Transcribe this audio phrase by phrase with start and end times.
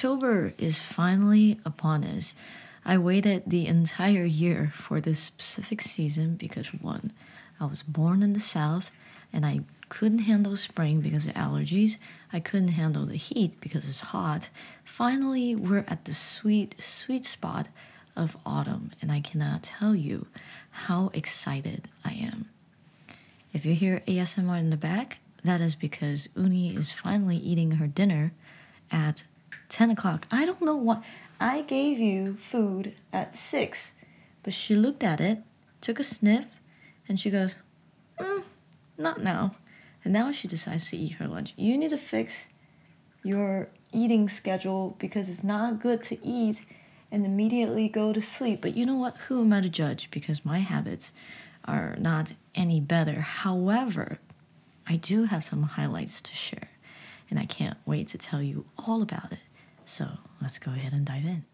[0.00, 2.32] October is finally upon us.
[2.86, 7.12] I waited the entire year for this specific season because one,
[7.60, 8.90] I was born in the south
[9.30, 9.60] and I
[9.90, 11.98] couldn't handle spring because of allergies.
[12.32, 14.48] I couldn't handle the heat because it's hot.
[14.84, 17.68] Finally, we're at the sweet, sweet spot
[18.16, 20.28] of autumn, and I cannot tell you
[20.70, 22.48] how excited I am.
[23.52, 27.86] If you hear ASMR in the back, that is because Uni is finally eating her
[27.86, 28.32] dinner
[28.90, 29.24] at
[29.68, 30.26] 10 o'clock.
[30.30, 31.02] I don't know what.
[31.40, 33.92] I gave you food at 6,
[34.42, 35.38] but she looked at it,
[35.80, 36.46] took a sniff,
[37.08, 37.56] and she goes,
[38.18, 38.42] mm,
[38.98, 39.54] not now.
[40.04, 41.52] And now she decides to eat her lunch.
[41.56, 42.48] You need to fix
[43.22, 46.64] your eating schedule because it's not good to eat
[47.10, 48.60] and immediately go to sleep.
[48.62, 49.16] But you know what?
[49.28, 50.10] Who am I to judge?
[50.10, 51.12] Because my habits
[51.64, 53.20] are not any better.
[53.20, 54.18] However,
[54.86, 56.68] I do have some highlights to share,
[57.28, 59.38] and I can't wait to tell you all about it.
[59.90, 60.06] So
[60.40, 61.44] let's go ahead and dive in.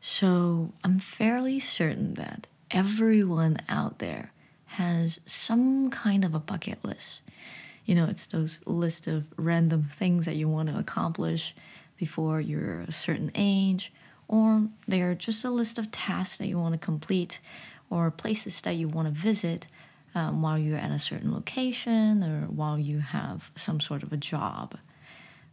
[0.00, 4.32] So I'm fairly certain that everyone out there
[4.64, 7.20] has some kind of a bucket list.
[7.86, 11.54] You know, it's those list of random things that you want to accomplish
[11.96, 13.92] before you're a certain age,
[14.26, 17.38] or they're just a list of tasks that you want to complete,
[17.88, 19.68] or places that you want to visit
[20.14, 24.16] um, while you're at a certain location or while you have some sort of a
[24.16, 24.76] job.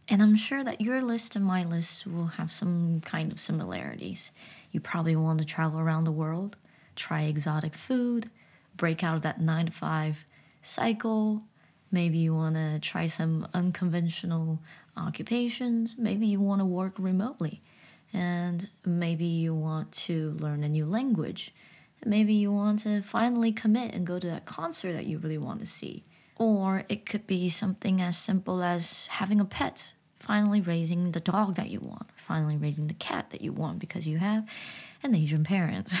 [0.08, 4.32] And I'm sure that your list and my list will have some kind of similarities.
[4.72, 6.56] You probably want to travel around the world,
[6.96, 8.28] try exotic food,
[8.76, 10.24] break out of that nine to five
[10.62, 11.42] cycle.
[11.92, 14.60] Maybe you want to try some unconventional
[14.96, 15.96] occupations.
[15.96, 17.60] Maybe you want to work remotely.
[18.12, 21.52] And maybe you want to learn a new language.
[22.04, 25.60] Maybe you want to finally commit and go to that concert that you really want
[25.60, 26.04] to see.
[26.36, 31.56] Or it could be something as simple as having a pet finally raising the dog
[31.56, 34.46] that you want, finally raising the cat that you want because you have
[35.02, 35.92] an Asian parent.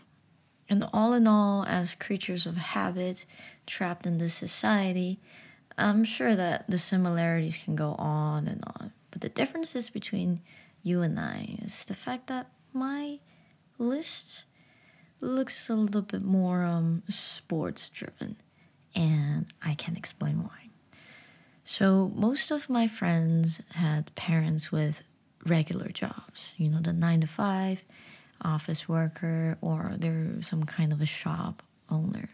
[0.68, 3.24] and all in all, as creatures of habit
[3.66, 5.20] trapped in this society,
[5.78, 8.92] I'm sure that the similarities can go on and on.
[9.10, 10.40] But the differences between
[10.82, 13.20] you and I is the fact that my
[13.78, 14.44] list
[15.22, 18.36] looks a little bit more um, sports driven,
[18.94, 20.68] and I can explain why.
[21.64, 25.02] So, most of my friends had parents with
[25.46, 27.84] regular jobs, you know, the nine to five
[28.44, 32.28] office worker, or they're some kind of a shop owner.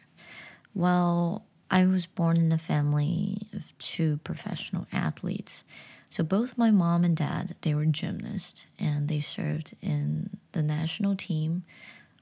[0.75, 5.65] Well, I was born in a family of two professional athletes.
[6.11, 11.17] So both my mom and dad, they were gymnasts and they served in the national
[11.17, 11.65] team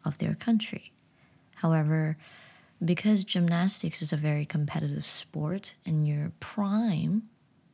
[0.06, 0.92] of their country.
[1.56, 2.16] However,
[2.84, 7.24] because gymnastics is a very competitive sport and your prime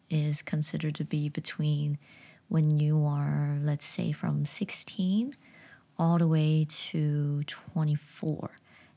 [0.08, 1.98] is considered to be between
[2.48, 5.36] when you are, let's say, from 16
[5.98, 8.50] all the way to 24.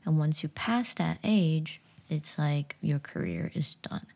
[0.04, 4.06] And once you pass that age, it's like your career is done.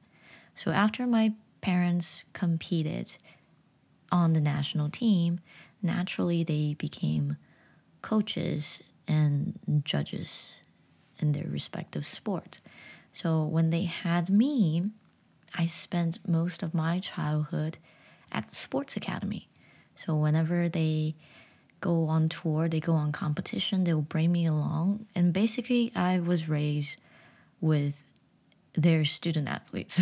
[0.54, 3.16] So after my parents competed
[4.12, 5.40] on the national team,
[5.82, 7.36] naturally they became
[8.02, 10.62] coaches and judges
[11.18, 12.60] in their respective sport.
[13.12, 14.90] So when they had me,
[15.58, 17.78] I spent most of my childhood
[18.30, 19.48] at the sports academy.
[19.96, 21.16] So whenever they
[21.80, 25.06] go on tour, they go on competition, they will bring me along.
[25.14, 26.96] And basically, I was raised
[27.60, 28.02] with
[28.74, 30.00] their student athletes.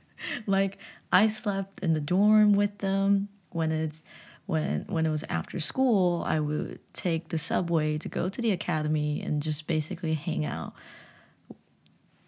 [0.46, 0.76] like
[1.10, 4.04] I slept in the dorm with them when it's
[4.50, 8.50] when when it was after school, I would take the subway to go to the
[8.50, 10.74] academy and just basically hang out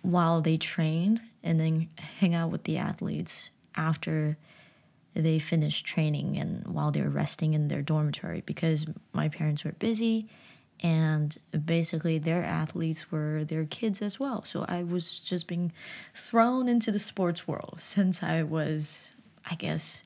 [0.03, 1.89] while they trained and then
[2.21, 4.37] hang out with the athletes after
[5.15, 9.73] they finished training and while they were resting in their dormitory because my parents were
[9.73, 10.29] busy
[10.81, 14.43] and basically their athletes were their kids as well.
[14.45, 15.73] So I was just being
[16.15, 19.13] thrown into the sports world since I was
[19.51, 20.05] I guess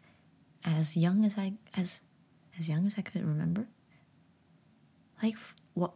[0.64, 2.00] as young as I as
[2.58, 3.66] as young as I could remember.
[5.22, 5.36] Like,
[5.74, 5.94] what?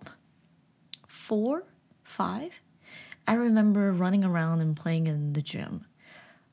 [1.07, 1.65] Four?
[2.03, 2.61] Five?
[3.27, 5.87] I remember running around and playing in the gym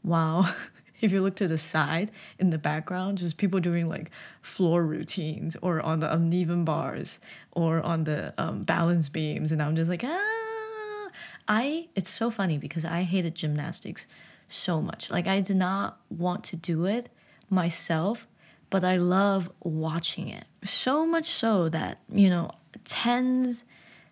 [0.08, 0.50] Wow.
[1.02, 4.10] if you look to the side in the background, just people doing like
[4.42, 7.20] floor routines or on the uneven bars
[7.52, 11.10] or on the um, balance beams, and I'm just like ah.
[11.50, 14.08] I it's so funny because I hated gymnastics
[14.48, 15.12] so much.
[15.12, 17.10] Like I did not want to do it
[17.50, 18.28] myself
[18.70, 20.46] but I love watching it.
[20.64, 22.52] So much so that, you know,
[22.86, 23.56] 10,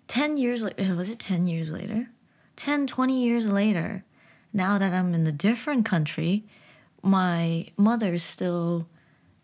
[0.08, 2.10] 10 years later, eh, was it 10 years later?
[2.56, 4.04] 10, 20 years later,
[4.54, 6.46] now that I'm in a different country,
[7.04, 8.88] my mother is still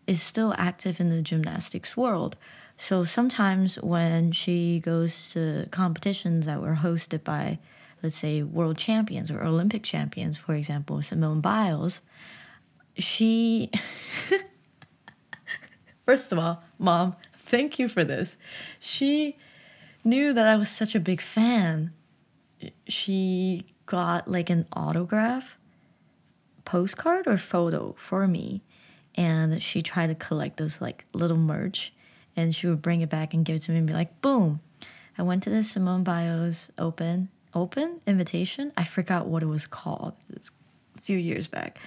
[0.06, 2.36] is still active in the gymnastics world.
[2.76, 7.60] So sometimes when she goes to competitions that were hosted by,
[8.02, 12.00] let's say, world champions or Olympic champions, for example, Simone Biles,
[12.96, 13.70] she.
[16.04, 18.36] First of all, mom, thank you for this.
[18.78, 19.36] She
[20.04, 21.92] knew that I was such a big fan.
[22.88, 25.56] She got like an autograph
[26.64, 28.62] postcard or photo for me
[29.14, 31.92] and she tried to collect those like little merch
[32.36, 34.60] and she would bring it back and give it to me and be like boom
[35.18, 40.14] i went to the simone biles open open invitation i forgot what it was called
[40.32, 40.50] it's
[40.96, 41.78] a few years back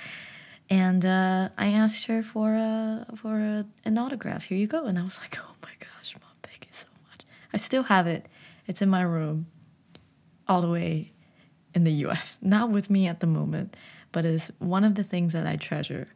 [0.69, 4.45] and uh, i asked her for a for a, an autograph.
[4.45, 4.85] Here you go.
[4.85, 7.21] And i was like oh my gosh mom thank you so much.
[7.53, 8.27] I still have it.
[8.67, 9.47] It's in my room
[10.47, 11.11] all the way
[11.73, 13.75] in the us not with me at the moment
[14.11, 16.07] but it's one of the things that i treasure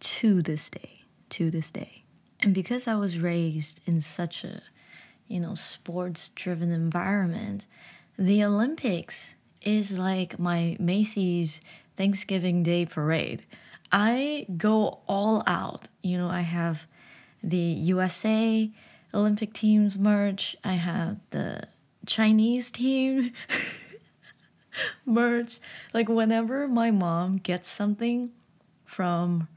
[0.00, 2.04] to this day, to this day.
[2.40, 4.62] And because I was raised in such a,
[5.28, 7.66] you know, sports driven environment,
[8.18, 11.60] the Olympics is like my Macy's
[11.96, 13.44] Thanksgiving Day parade.
[13.92, 15.88] I go all out.
[16.02, 16.86] You know, I have
[17.42, 18.70] the USA
[19.12, 21.64] Olympic teams merch, I have the
[22.06, 23.32] Chinese team
[25.06, 25.58] merch.
[25.92, 28.30] Like, whenever my mom gets something
[28.84, 29.48] from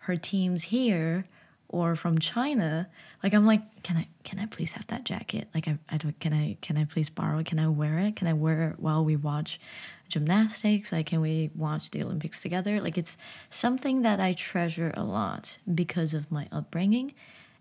[0.00, 1.26] her teams here
[1.68, 2.88] or from China,
[3.22, 5.48] like I'm like, can I can I please have that jacket?
[5.54, 7.46] Like I, I can I can I please borrow it?
[7.46, 8.16] Can I wear it?
[8.16, 9.60] Can I wear it while we watch
[10.08, 10.92] gymnastics?
[10.92, 12.80] Like can we watch the Olympics together?
[12.80, 13.16] Like it's
[13.48, 17.14] something that I treasure a lot because of my upbringing.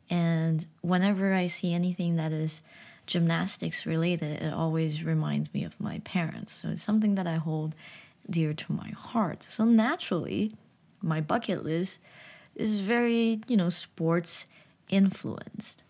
[0.09, 2.61] And whenever I see anything that is
[3.05, 6.53] gymnastics related, it always reminds me of my parents.
[6.53, 7.75] So it's something that I hold
[8.29, 9.45] dear to my heart.
[9.49, 10.53] So naturally,
[11.01, 11.99] my bucket list
[12.55, 14.45] is very, you know, sports
[14.91, 15.83] influenced.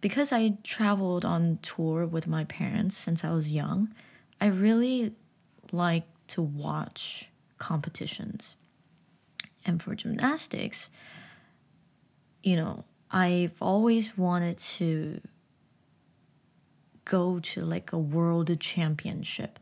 [0.00, 3.92] Because I traveled on tour with my parents since I was young,
[4.40, 5.12] I really
[5.72, 7.28] like to watch
[7.58, 8.56] competitions.
[9.66, 10.88] And for gymnastics,
[12.42, 15.20] you know, I've always wanted to
[17.04, 19.58] go to like a world championship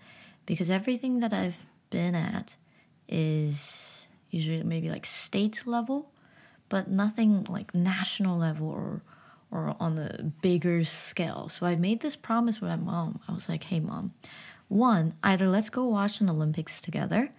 [0.46, 1.58] because everything that I've
[1.90, 2.56] been at
[3.08, 6.12] is usually maybe like state level
[6.68, 9.02] but nothing like national level or
[9.50, 11.48] or on a bigger scale.
[11.48, 13.20] So I made this promise with my mom.
[13.26, 14.12] I was like, "Hey mom,
[14.68, 17.30] one, either let's go watch an Olympics together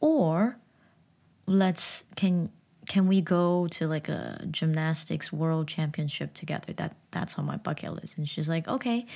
[0.00, 0.58] or
[1.46, 2.50] let's can
[2.88, 7.92] can we go to like a gymnastics world championship together that that's on my bucket
[7.92, 9.06] list and she's like okay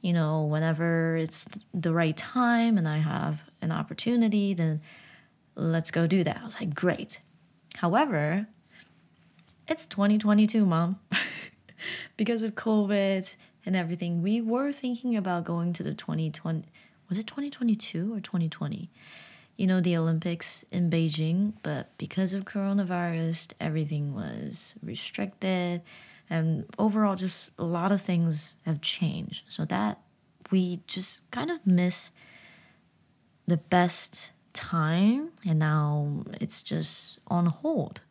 [0.00, 4.80] you know whenever it's the right time and i have an opportunity then
[5.56, 7.20] let's go do that i was like great
[7.76, 8.46] however
[9.68, 10.98] it's 2022, mom.
[12.16, 13.36] because of COVID
[13.66, 16.64] and everything, we were thinking about going to the 2020
[17.08, 18.90] was it 2022 or 2020?
[19.56, 25.82] You know, the Olympics in Beijing, but because of coronavirus, everything was restricted
[26.28, 29.44] and overall just a lot of things have changed.
[29.48, 30.00] So that
[30.50, 32.10] we just kind of miss
[33.46, 38.02] the best time and now it's just on hold.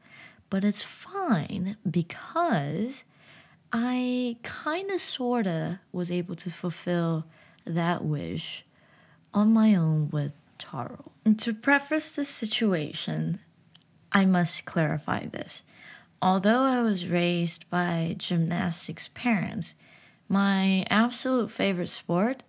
[0.50, 3.04] But it's fine because
[3.72, 7.25] I kind of sort of was able to fulfill
[7.66, 8.63] that wish
[9.34, 11.04] on my own with Taro.
[11.25, 13.39] And to preface the situation,
[14.12, 15.63] I must clarify this.
[16.22, 19.75] Although I was raised by gymnastics parents,
[20.30, 22.44] my absolute favorite sport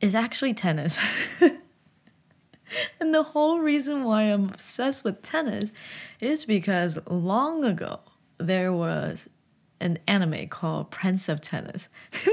[0.00, 0.98] is actually tennis.
[3.00, 5.72] and the whole reason why I'm obsessed with tennis
[6.20, 8.00] is because long ago
[8.38, 9.28] there was
[9.80, 11.88] an anime called Prince of Tennis.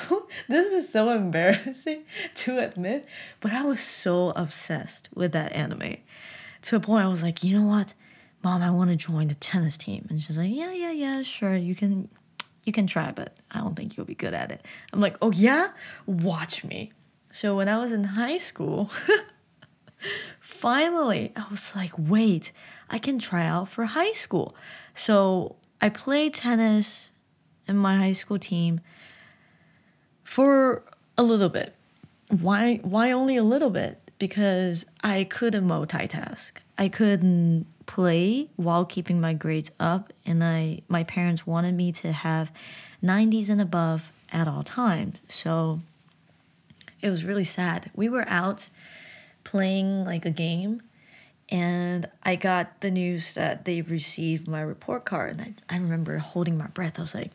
[0.48, 2.04] this is so embarrassing
[2.34, 3.06] to admit,
[3.40, 5.96] but I was so obsessed with that anime
[6.62, 7.94] to a point I was like, you know what,
[8.42, 11.56] mom, I want to join the tennis team, and she's like, yeah, yeah, yeah, sure,
[11.56, 12.08] you can,
[12.64, 14.66] you can try, but I don't think you'll be good at it.
[14.92, 15.68] I'm like, oh yeah,
[16.06, 16.92] watch me.
[17.32, 18.90] So when I was in high school.
[20.40, 22.52] Finally, I was like, wait,
[22.90, 24.54] I can try out for high school.
[24.94, 27.10] So I played tennis
[27.66, 28.80] in my high school team
[30.24, 30.82] for
[31.16, 31.74] a little bit.
[32.28, 33.98] Why why only a little bit?
[34.18, 36.52] Because I couldn't multitask.
[36.78, 42.12] I couldn't play while keeping my grades up and I my parents wanted me to
[42.12, 42.50] have
[43.02, 45.18] 90s and above at all times.
[45.28, 45.80] So
[47.00, 47.90] it was really sad.
[47.94, 48.68] We were out
[49.44, 50.82] playing like a game
[51.52, 55.38] and I got the news that they received my report card.
[55.38, 56.98] And I, I remember holding my breath.
[56.98, 57.30] I was like,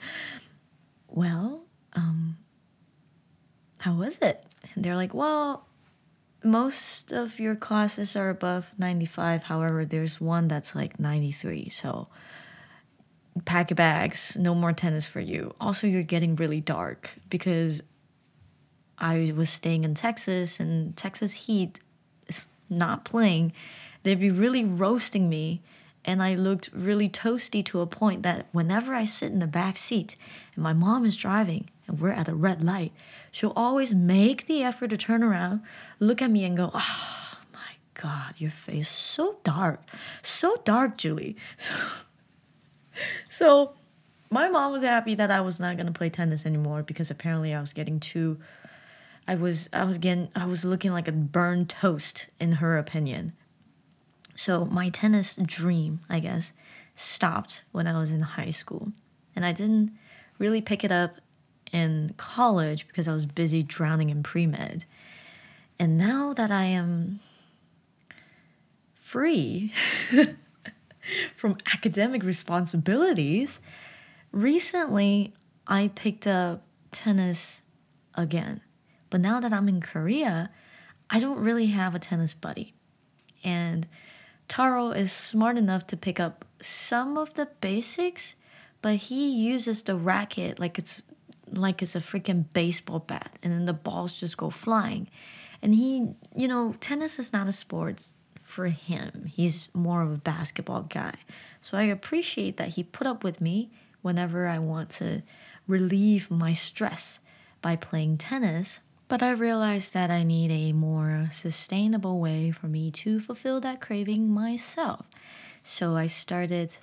[1.07, 1.61] well,
[1.93, 2.37] um,
[3.81, 4.43] how was it?
[4.73, 5.67] And they're like, well,
[6.43, 9.43] most of your classes are above 95.
[9.43, 11.69] However, there's one that's like 93.
[11.69, 12.07] So
[13.45, 14.35] pack your bags.
[14.35, 15.53] No more tennis for you.
[15.61, 17.83] Also, you're getting really dark because
[18.97, 21.79] I was staying in Texas and Texas heat
[22.69, 23.51] not playing
[24.03, 25.61] they'd be really roasting me
[26.07, 29.77] and I looked really toasty to a point that whenever I sit in the back
[29.77, 30.15] seat
[30.55, 32.93] and my mom is driving and we're at a red light,
[33.29, 35.61] she'll always make the effort to turn around,
[35.99, 39.81] look at me, and go, Oh my God, your face so dark.
[40.21, 41.35] So dark, Julie.
[41.57, 41.73] So,
[43.29, 43.73] so
[44.29, 47.53] my mom was happy that I was not going to play tennis anymore because apparently
[47.53, 48.39] I was getting too.
[49.27, 53.33] I was I was getting I was looking like a burned toast in her opinion
[54.37, 56.53] so my tennis dream, I guess,
[56.93, 58.91] stopped when I was in high school.
[59.35, 59.97] And I didn't
[60.37, 61.15] really pick it up
[61.73, 64.85] in college because I was busy drowning in pre med.
[65.79, 67.19] And now that I am
[68.93, 69.73] free
[71.35, 73.59] from academic responsibilities,
[74.31, 75.33] recently
[75.65, 77.61] I picked up tennis
[78.13, 78.61] again.
[79.09, 80.49] But now that I'm in Korea,
[81.09, 82.73] I don't really have a tennis buddy.
[83.43, 83.87] And
[84.47, 88.35] Taro is smart enough to pick up some of the basics,
[88.81, 91.01] but he uses the racket like it's
[91.51, 95.09] like it's a freaking baseball bat and then the balls just go flying.
[95.61, 98.07] And he, you know, tennis is not a sport
[98.43, 99.25] for him.
[99.33, 101.15] He's more of a basketball guy.
[101.61, 103.69] So I appreciate that he put up with me
[104.01, 105.23] whenever I want to
[105.67, 107.19] relieve my stress
[107.61, 112.91] by playing tennis but I realized that I need a more sustainable way for me
[112.91, 115.07] to fulfill that craving myself.
[115.63, 116.77] So I started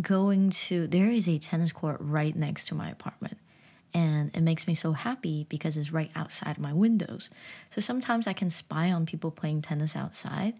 [0.00, 3.38] going to, there is a tennis court right next to my apartment.
[3.94, 7.28] And it makes me so happy because it's right outside my windows.
[7.70, 10.54] So sometimes I can spy on people playing tennis outside.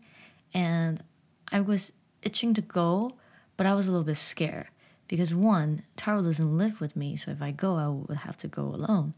[0.53, 1.03] And
[1.51, 3.15] I was itching to go,
[3.57, 4.69] but I was a little bit scared
[5.09, 7.17] because one, Taro doesn't live with me.
[7.17, 9.15] So if I go, I would have to go alone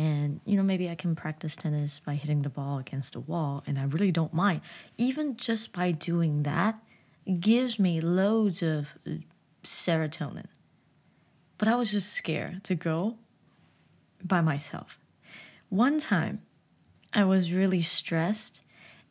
[0.00, 3.62] and you know maybe i can practice tennis by hitting the ball against the wall
[3.66, 4.62] and i really don't mind.
[4.96, 6.80] Even just by doing that
[7.38, 9.10] gives me loads of uh,
[9.62, 10.46] serotonin.
[11.58, 13.18] But i was just scared to go
[14.24, 14.98] by myself.
[15.68, 16.40] One time
[17.12, 18.64] i was really stressed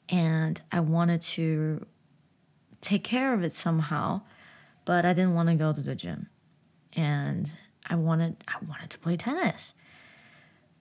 [0.10, 1.86] and i wanted to
[2.82, 4.22] take care of it somehow
[4.86, 6.30] but i didn't want to go to the gym.
[6.94, 7.56] And
[7.88, 9.74] i wanted i wanted to play tennis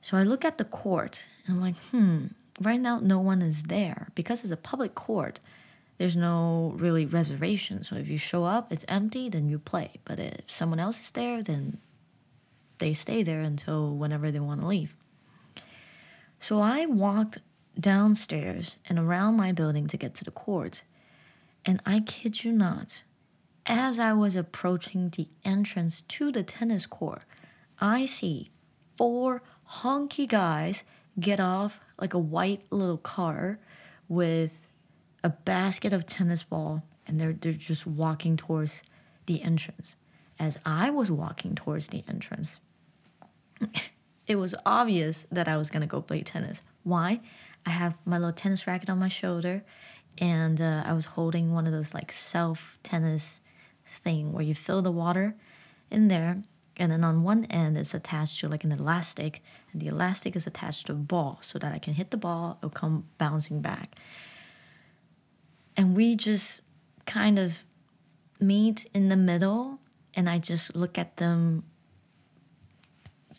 [0.09, 2.29] so I look at the court and I'm like, hmm,
[2.63, 4.09] right now no one is there.
[4.15, 5.39] Because it's a public court,
[5.99, 7.85] there's no really reservation.
[7.85, 9.91] So if you show up, it's empty, then you play.
[10.07, 11.77] But if someone else is there, then
[12.79, 14.97] they stay there until whenever they want to leave.
[16.41, 17.37] So I walked
[17.79, 20.85] downstairs and around my building to get to the court.
[21.67, 23.03] And I kid you not,
[23.67, 27.25] as I was approaching the entrance to the tennis court,
[27.79, 28.49] I see
[28.97, 30.85] four honky guys
[31.19, 33.59] get off like a white little car
[34.09, 34.67] with
[35.23, 38.83] a basket of tennis ball and they're they're just walking towards
[39.27, 39.97] the entrance.
[40.39, 42.61] As I was walking towards the entrance,
[44.27, 46.63] it was obvious that I was gonna go play tennis.
[46.85, 47.21] Why?
[47.67, 49.65] I have my little tennis racket on my shoulder,
[50.19, 53.41] and uh, I was holding one of those like self tennis
[54.03, 55.35] thing where you fill the water
[55.91, 56.43] in there
[56.79, 59.43] and then on one end it's attached to like an elastic
[59.73, 62.59] and the elastic is attached to a ball so that i can hit the ball
[62.61, 63.97] it'll come bouncing back.
[65.77, 66.63] And we just
[67.07, 67.63] kind of
[68.41, 69.79] meet in the middle
[70.15, 71.65] and i just look at them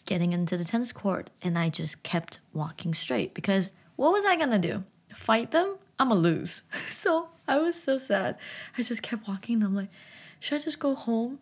[0.06, 4.36] getting into the tennis court and i just kept walking straight because what was i
[4.36, 4.82] gonna do?
[5.14, 5.78] Fight them?
[6.00, 6.64] I'm gonna lose.
[6.90, 8.38] So i was so sad.
[8.78, 9.90] I just kept walking and i'm like
[10.40, 11.40] should i just go home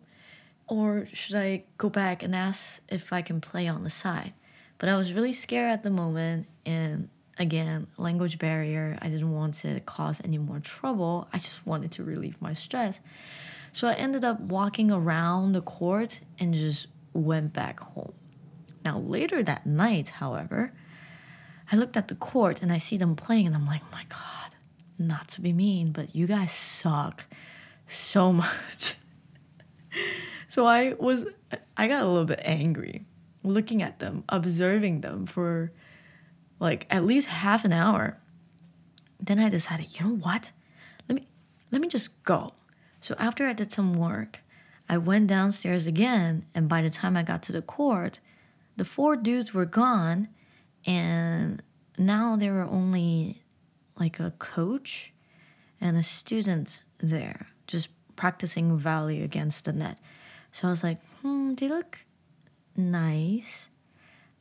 [0.68, 4.34] or should I go back and ask if I can play on the side?
[4.78, 7.08] But I was really scared at the moment, and
[7.38, 8.98] again, language barrier.
[9.00, 11.28] I didn't want to cause any more trouble.
[11.32, 13.00] I just wanted to relieve my stress.
[13.72, 18.14] So I ended up walking around the court and just went back home.
[18.84, 20.72] Now, later that night, however,
[21.70, 24.54] I looked at the court and I see them playing, and I'm like, my God,
[24.98, 27.24] not to be mean, but you guys suck
[27.86, 28.96] so much.
[30.48, 31.26] So I was,
[31.76, 33.04] I got a little bit angry
[33.44, 35.72] looking at them, observing them for
[36.58, 38.18] like at least half an hour.
[39.20, 40.52] then I decided, you know what?
[41.08, 41.26] Let me
[41.70, 42.54] let me just go.
[43.00, 44.40] So after I did some work,
[44.88, 48.20] I went downstairs again, and by the time I got to the court,
[48.76, 50.28] the four dudes were gone,
[50.86, 51.62] and
[51.98, 53.42] now there were only
[53.98, 55.12] like a coach
[55.80, 59.98] and a student there, just practicing volley against the net.
[60.52, 62.04] So I was like, hmm, they look
[62.76, 63.68] nice.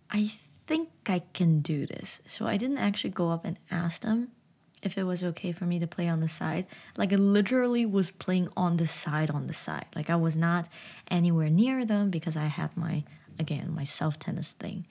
[0.09, 0.31] I
[0.65, 2.21] think I can do this.
[2.27, 4.29] So I didn't actually go up and ask them
[4.81, 6.65] if it was okay for me to play on the side.
[6.95, 9.87] Like I literally was playing on the side on the side.
[9.95, 10.69] Like I was not
[11.09, 13.03] anywhere near them because I had my
[13.39, 14.85] again my self tennis thing.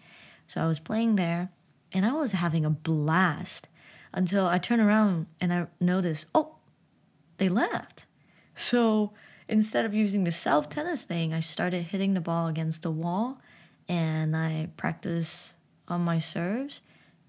[0.47, 1.51] So I was playing there
[1.93, 3.69] and I was having a blast
[4.13, 6.57] until I turned around and I noticed, oh,
[7.39, 8.07] they left.
[8.55, 9.13] So
[9.49, 13.41] instead of using the self tennis thing, I started hitting the ball against the wall
[13.89, 15.55] and I practiced
[15.89, 16.81] on my serves.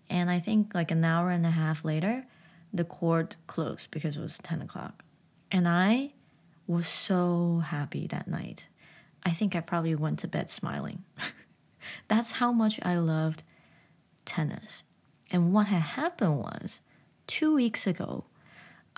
[0.09, 2.25] And I think like an hour and a half later,
[2.73, 5.03] the court closed because it was 10 o'clock.
[5.51, 6.13] And I
[6.65, 8.67] was so happy that night.
[9.23, 11.03] I think I probably went to bed smiling.
[12.07, 13.43] That's how much I loved
[14.25, 14.83] tennis.
[15.31, 16.81] And what had happened was
[17.25, 18.25] two weeks ago,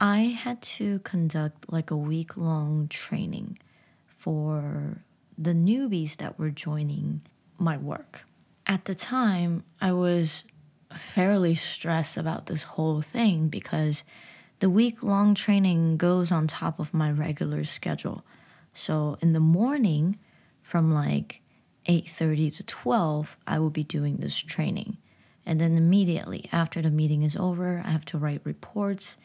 [0.02, 3.60] I had to conduct like a week long training
[4.08, 5.04] for
[5.38, 7.22] the newbies that were joining
[7.58, 8.24] my work.
[8.66, 10.46] At the time, I was
[10.96, 14.06] fairly stressed about this whole thing because
[14.60, 18.24] the week long training goes on top of my regular schedule.
[18.72, 20.18] So in the morning
[20.62, 21.42] from like
[21.90, 24.98] 8:30 to 12, I will be doing this training.
[25.46, 29.18] And then immediately after the meeting is over, I have to write reports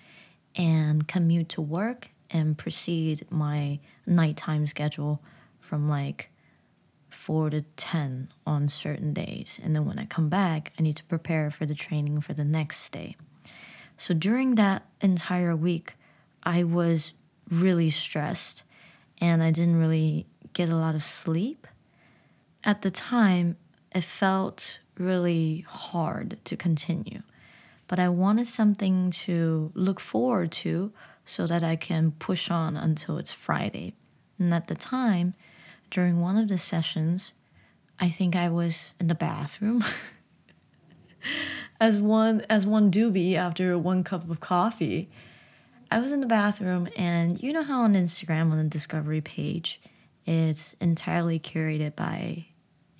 [0.56, 5.22] and commute to work and proceed my nighttime schedule
[5.60, 6.30] from like
[7.10, 9.60] 4 to 10 on certain days.
[9.62, 12.44] And then when I come back, I need to prepare for the training for the
[12.44, 13.16] next day.
[13.96, 15.94] So during that entire week,
[16.42, 17.12] I was
[17.48, 18.64] really stressed
[19.20, 21.66] and I didn't really get a lot of sleep.
[22.64, 23.56] At the time,
[23.94, 27.22] it felt really hard to continue
[27.86, 30.92] but I wanted something to look forward to
[31.24, 33.94] so that I can push on until it's Friday.
[34.38, 35.34] And at the time,
[35.90, 37.32] during one of the sessions,
[38.00, 39.84] I think I was in the bathroom.
[41.80, 45.10] as one as one doobie after one cup of coffee.
[45.90, 49.80] I was in the bathroom and you know how on Instagram on the discovery page
[50.26, 52.46] it's entirely curated by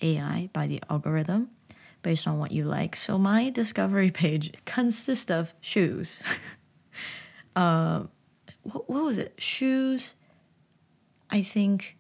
[0.03, 1.51] AI, by the algorithm
[2.05, 2.95] based on what you like.
[2.95, 6.21] So my discovery page consists of shoes.
[7.57, 8.05] uh,
[8.63, 9.35] what, what was it?
[9.39, 10.15] Shoes.
[11.31, 11.97] I think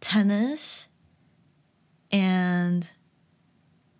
[0.00, 0.88] tennis
[2.10, 2.90] and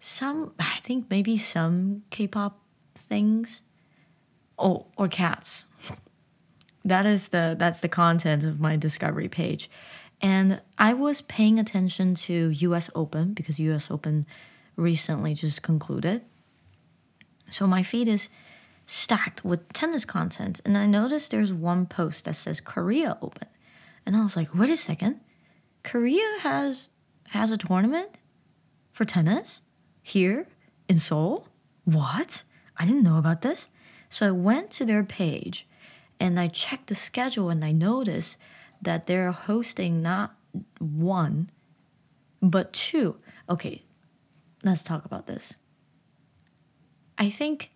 [0.01, 2.61] some I think maybe some K-pop
[2.95, 3.63] things.
[4.59, 5.67] Oh, or cats.
[6.85, 9.71] that is the that's the content of my discovery page.
[10.21, 14.27] And I was paying attention to US Open because US Open
[14.77, 16.23] recently just concluded.
[17.51, 18.29] So my feed is
[18.87, 23.49] stacked with tennis content, and I noticed there's one post that says Korea Open,
[24.05, 25.21] and I was like, wait a second,
[25.83, 26.89] Korea has
[27.29, 28.11] has a tournament
[28.93, 29.61] for tennis
[30.03, 30.47] here
[30.89, 31.49] in Seoul.
[31.85, 32.45] What?
[32.77, 33.69] I didn't know about this.
[34.09, 35.67] So I went to their page
[36.21, 38.37] and I checked the schedule and I noticed
[38.81, 40.35] that they're hosting not
[40.79, 41.51] one,
[42.41, 43.17] but two.
[43.49, 43.83] Okay,
[44.65, 45.55] let's talk about this.
[47.19, 47.71] I think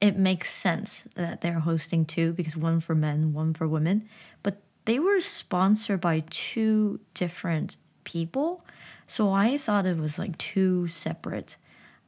[0.00, 4.08] it makes sense that they're hosting two because one for men, one for women,
[4.42, 8.64] but they were sponsored by two different people.
[9.06, 11.56] So I thought it was like two separate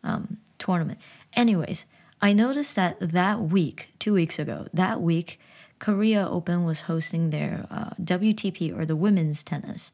[0.03, 0.99] um, tournament.
[1.35, 1.85] Anyways,
[2.21, 5.39] I noticed that that week, two weeks ago, that week,
[5.79, 9.93] Korea Open was hosting their uh, WTP or the women's tennis.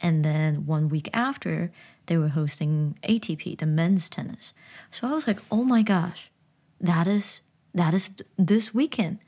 [0.00, 1.72] And then one week after,
[2.06, 4.52] they were hosting ATP, the men's tennis.
[4.90, 6.30] So I was like, oh my gosh,
[6.80, 7.40] that is
[7.74, 9.18] that is this weekend.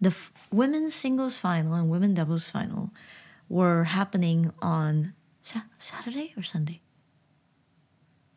[0.00, 2.90] The f- women's singles final and women doubles final
[3.48, 5.12] were happening on
[5.42, 6.80] sa- Saturday or Sunday.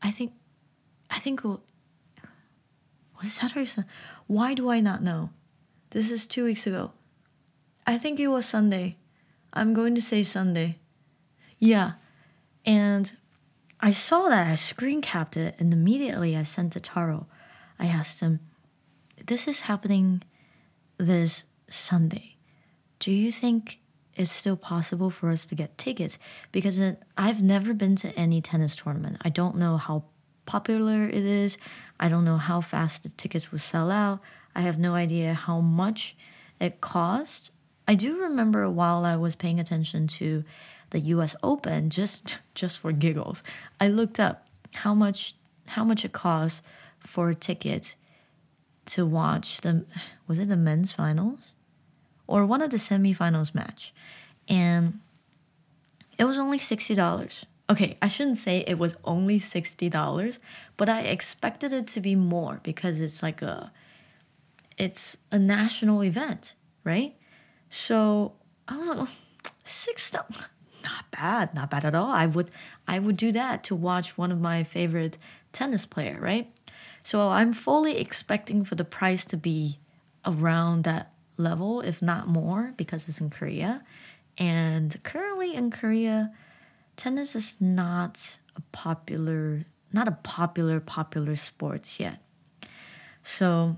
[0.01, 0.34] I think,
[1.10, 1.62] I think was
[3.23, 3.65] it Saturday?
[3.65, 3.89] Sunday?
[4.27, 5.29] Why do I not know?
[5.91, 6.91] This is two weeks ago.
[7.88, 8.97] I think it was Sunday.
[9.53, 10.79] I'm going to say Sunday.
[11.60, 11.93] Yeah,
[12.65, 13.15] and
[13.79, 17.27] I saw that, I screen capped it, and immediately I sent to Taro.
[17.79, 18.39] I asked him,
[19.25, 20.23] This is happening
[20.97, 22.38] this Sunday.
[22.99, 23.79] Do you think
[24.15, 26.17] it's still possible for us to get tickets?
[26.51, 29.17] Because it, I've never been to any tennis tournament.
[29.21, 30.05] I don't know how
[30.45, 31.57] popular it is.
[31.99, 34.19] I don't know how fast the tickets will sell out.
[34.55, 36.15] I have no idea how much
[36.59, 37.51] it cost.
[37.88, 40.43] I do remember while I was paying attention to
[40.93, 43.43] the US Open just just for giggles.
[43.82, 45.36] I looked up how much
[45.67, 46.62] how much it costs
[46.99, 47.95] for a ticket
[48.86, 49.86] to watch the
[50.27, 51.53] was it the men's finals?
[52.25, 53.93] Or one of the semifinals match.
[54.47, 54.99] And
[56.17, 60.38] it was only $60 okay i shouldn't say it was only $60
[60.77, 63.71] but i expected it to be more because it's like a
[64.77, 66.53] it's a national event
[66.84, 67.15] right?
[67.69, 68.34] So
[68.67, 69.08] i was like
[69.63, 70.45] six dollars
[70.83, 72.49] not bad not bad at all i would
[72.87, 75.17] i would do that to watch one of my favorite
[75.51, 76.51] tennis player right
[77.03, 79.77] so I'm fully expecting for the price to be
[80.25, 83.83] around that level, if not more, because it's in Korea.
[84.37, 86.31] And currently in Korea,
[86.95, 92.19] tennis is not a popular not a popular popular sports yet.
[93.21, 93.77] So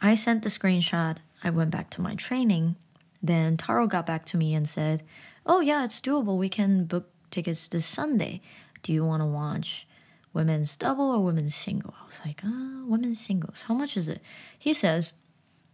[0.00, 1.18] I sent the screenshot.
[1.44, 2.76] I went back to my training.
[3.22, 5.02] Then Taro got back to me and said,
[5.46, 6.36] "Oh yeah, it's doable.
[6.36, 8.40] We can book tickets this Sunday.
[8.82, 9.86] Do you want to watch
[10.32, 11.94] women's double or women's single?
[12.00, 13.62] I was like, uh, women's singles.
[13.62, 14.20] How much is it?
[14.58, 15.12] He says,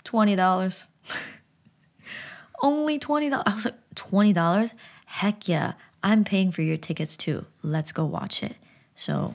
[0.05, 0.85] $20.
[2.63, 3.43] Only $20.
[3.45, 4.75] I was like, $20?
[5.07, 5.75] Heck yeah.
[6.03, 7.47] I'm paying for your tickets too.
[7.63, 8.57] Let's go watch it.
[8.95, 9.35] So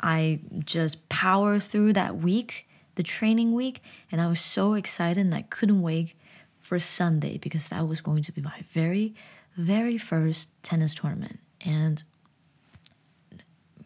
[0.00, 5.34] I just power through that week, the training week, and I was so excited and
[5.34, 6.14] I couldn't wait
[6.60, 9.14] for Sunday because that was going to be my very,
[9.56, 11.40] very first tennis tournament.
[11.60, 12.02] And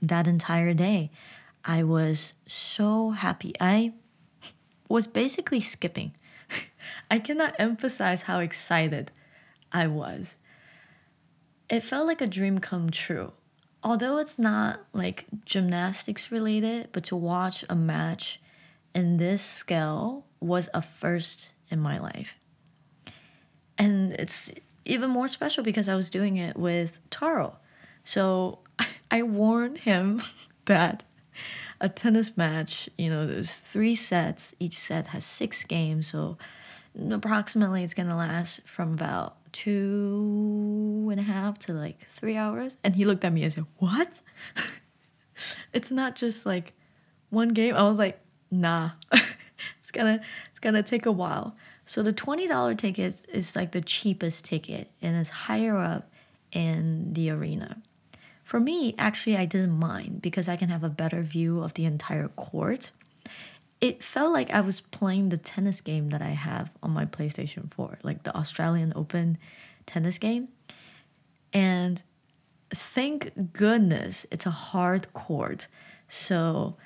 [0.03, 1.11] that entire day.
[1.65, 3.55] I was so happy.
[3.61, 3.93] I
[4.89, 6.15] was basically skipping.
[7.11, 9.11] I cannot emphasize how excited
[9.73, 10.37] I was.
[11.69, 13.33] It felt like a dream come true.
[13.83, 18.41] Although it's not like gymnastics related, but to watch a match
[18.95, 22.35] in this scale was a first in my life.
[23.77, 24.51] And it's
[24.89, 27.57] even more special because I was doing it with Taro.
[28.05, 28.61] So
[29.11, 30.23] I warned him
[30.65, 31.05] that
[31.81, 34.55] a tennis match, you know, there's three sets.
[34.59, 36.37] Each set has six games, so
[37.11, 42.77] approximately it's gonna last from about two and a half to like three hours.
[42.83, 44.21] And he looked at me and said, "What?
[45.73, 46.75] it's not just like
[47.31, 48.21] one game." I was like,
[48.51, 48.91] "Nah,
[49.81, 50.21] it's gonna
[50.51, 51.57] it's gonna take a while."
[51.89, 56.11] So the twenty dollar ticket is like the cheapest ticket, and it's higher up
[56.53, 57.79] in the arena.
[58.45, 61.87] For me, actually, I didn't mind because I can have a better view of the
[61.87, 62.91] entire court.
[63.81, 67.73] It felt like I was playing the tennis game that I have on my PlayStation
[67.73, 69.39] 4, like the Australian Open
[69.87, 70.49] tennis game.
[71.55, 72.03] And
[72.71, 75.69] thank goodness it's a hard court.
[76.07, 76.77] So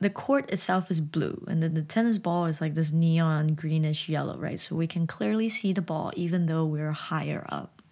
[0.00, 4.08] the court itself is blue, and then the tennis ball is like this neon greenish
[4.08, 4.58] yellow, right?
[4.58, 7.82] So we can clearly see the ball even though we're higher up.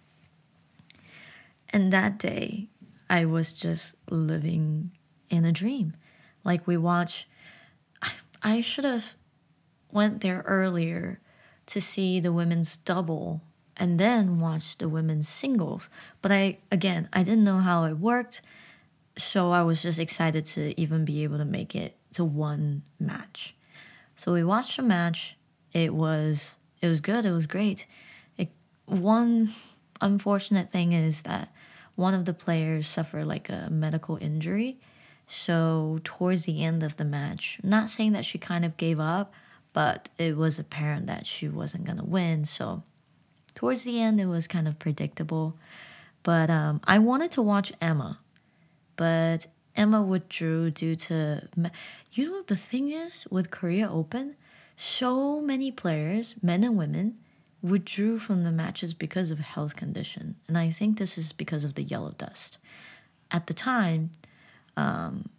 [1.69, 2.67] And that day,
[3.09, 4.91] I was just living
[5.29, 5.95] in a dream.
[6.43, 7.27] Like we watch
[8.41, 9.15] I should have
[9.91, 11.19] went there earlier
[11.67, 13.41] to see the women's double
[13.75, 15.89] and then watch the women's singles.
[16.21, 18.41] But I again, I didn't know how it worked,
[19.17, 23.55] so I was just excited to even be able to make it to one match.
[24.15, 25.37] So we watched a match.
[25.73, 27.25] It was it was good.
[27.25, 27.85] It was great.
[28.37, 28.49] It,
[28.85, 29.53] one
[30.01, 31.53] unfortunate thing is that
[31.95, 34.77] one of the players suffered like a medical injury.
[35.27, 39.31] So, towards the end of the match, not saying that she kind of gave up,
[39.73, 42.45] but it was apparent that she wasn't to win.
[42.45, 42.81] So,
[43.53, 45.55] towards the end, it was kind of predictable.
[46.23, 48.19] But um, I wanted to watch Emma,
[48.95, 49.45] but
[49.79, 51.47] Emma withdrew due to.
[52.11, 54.35] You know, the thing is with Korea Open,
[54.75, 57.17] so many players, men and women,
[57.61, 61.75] withdrew from the matches because of health condition, and I think this is because of
[61.75, 62.57] the yellow dust.
[63.31, 64.11] At the time,
[64.75, 65.29] um,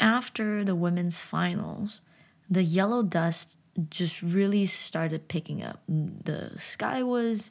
[0.00, 2.00] after the women's finals,
[2.48, 3.56] the yellow dust
[3.90, 5.82] just really started picking up.
[5.86, 7.50] The sky was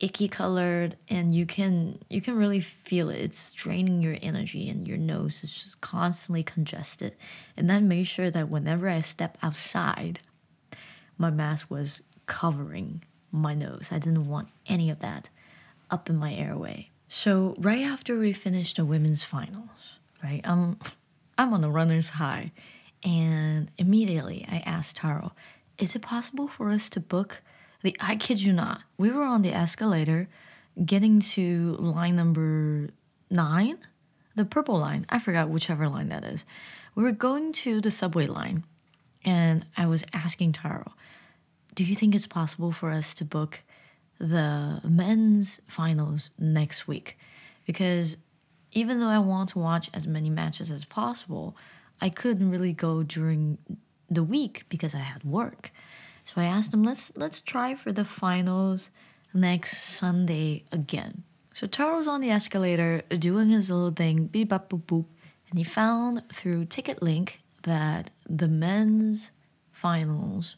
[0.00, 4.88] icky colored and you can you can really feel it it's draining your energy and
[4.88, 7.14] your nose is just constantly congested
[7.56, 10.20] and that made sure that whenever i step outside
[11.20, 13.90] my mask was covering my nose.
[13.92, 15.28] I didn't want any of that
[15.90, 16.90] up in my airway.
[17.08, 20.40] So right after we finished the women's finals, right?
[20.44, 20.78] I'm
[21.36, 22.52] I'm on a runner's high,
[23.02, 25.32] and immediately I asked Taro,
[25.78, 27.42] "Is it possible for us to book
[27.82, 27.96] the?
[28.00, 28.82] I kid you not.
[28.98, 30.28] We were on the escalator,
[30.84, 32.90] getting to line number
[33.30, 33.78] nine,
[34.34, 35.06] the purple line.
[35.08, 36.44] I forgot whichever line that is.
[36.94, 38.64] We were going to the subway line,
[39.24, 40.92] and I was asking Taro,
[41.74, 43.60] "Do you think it's possible for us to book
[44.18, 47.18] the men's finals next week?"
[47.66, 48.16] Because
[48.72, 51.56] even though I want to watch as many matches as possible,
[52.00, 53.58] I couldn't really go during
[54.08, 55.72] the week because I had work.
[56.32, 58.90] So I asked him, let's let's try for the finals
[59.34, 61.24] next Sunday again.
[61.54, 65.06] So Taro's on the escalator doing his little thing, beep bop boop boop,
[65.48, 69.32] and he found through Ticket Link that the men's
[69.72, 70.54] finals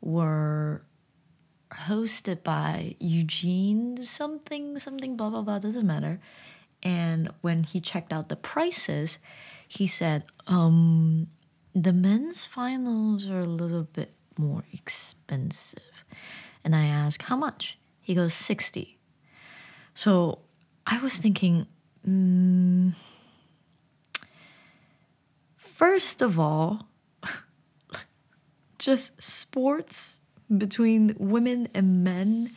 [0.00, 0.82] were
[1.70, 6.18] hosted by Eugene something something blah blah blah doesn't matter.
[6.82, 9.20] And when he checked out the prices,
[9.68, 11.28] he said, um,
[11.72, 16.04] the men's finals are a little bit more expensive.
[16.64, 17.78] And I asked, how much?
[18.00, 18.98] He goes, 60.
[19.94, 20.40] So
[20.86, 21.66] I was thinking,
[22.06, 22.94] mm,
[25.56, 26.88] first of all,
[28.78, 30.20] just sports
[30.56, 32.50] between women and men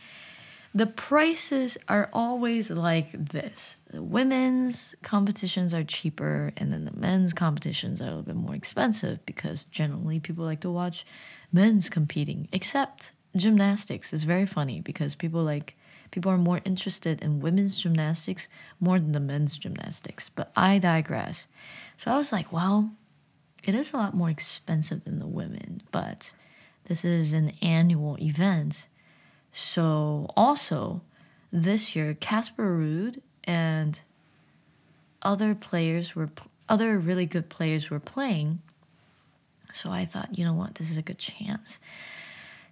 [0.73, 3.79] the prices are always like this.
[3.91, 8.55] The women's competitions are cheaper, and then the men's competitions are a little bit more
[8.55, 11.05] expensive because generally people like to watch
[11.51, 12.47] men's competing.
[12.51, 15.75] Except gymnastics is very funny because people like
[16.11, 18.47] people are more interested in women's gymnastics
[18.79, 20.29] more than the men's gymnastics.
[20.29, 21.47] But I digress.
[21.97, 22.91] So I was like, well,
[23.63, 26.33] it is a lot more expensive than the women, but
[26.85, 28.87] this is an annual event
[29.51, 31.01] so also
[31.51, 33.99] this year, Casper Ruud and
[35.21, 36.29] other players were
[36.69, 38.61] other really good players were playing.
[39.73, 41.79] So I thought, you know what, this is a good chance.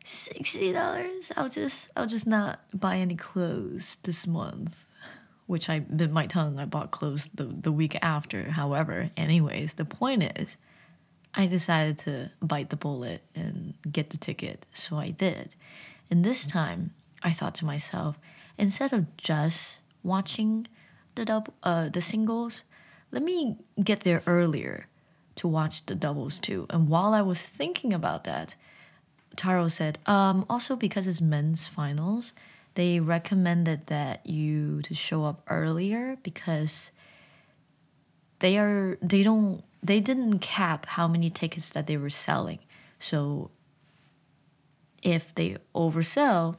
[0.06, 1.32] Sixty dollars.
[1.38, 4.84] I'll just I'll just not buy any clothes this month.
[5.46, 6.60] Which I bit my tongue.
[6.60, 8.52] I bought clothes the, the week after.
[8.52, 10.58] However, anyways, the point is
[11.34, 14.66] I decided to bite the bullet and get the ticket.
[14.74, 15.56] So I did.
[16.10, 16.92] And this time,
[17.24, 18.18] I thought to myself,
[18.58, 20.68] instead of just watching
[21.16, 22.64] the double, uh, the singles,
[23.12, 24.88] let me get there earlier
[25.40, 26.68] to watch the doubles too.
[26.70, 28.58] And while I was thinking about that,
[29.38, 32.34] Taro said, um, also because it's men's finals,
[32.76, 36.92] they recommended that you to show up earlier because
[38.40, 42.60] they are they don't they didn't cap how many tickets that they were selling.
[43.00, 43.50] So
[45.02, 46.58] if they oversell,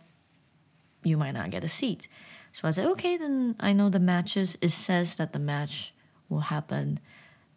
[1.04, 2.08] you might not get a seat.
[2.52, 4.56] So I said, okay, then I know the matches.
[4.62, 5.92] It says that the match
[6.30, 6.98] will happen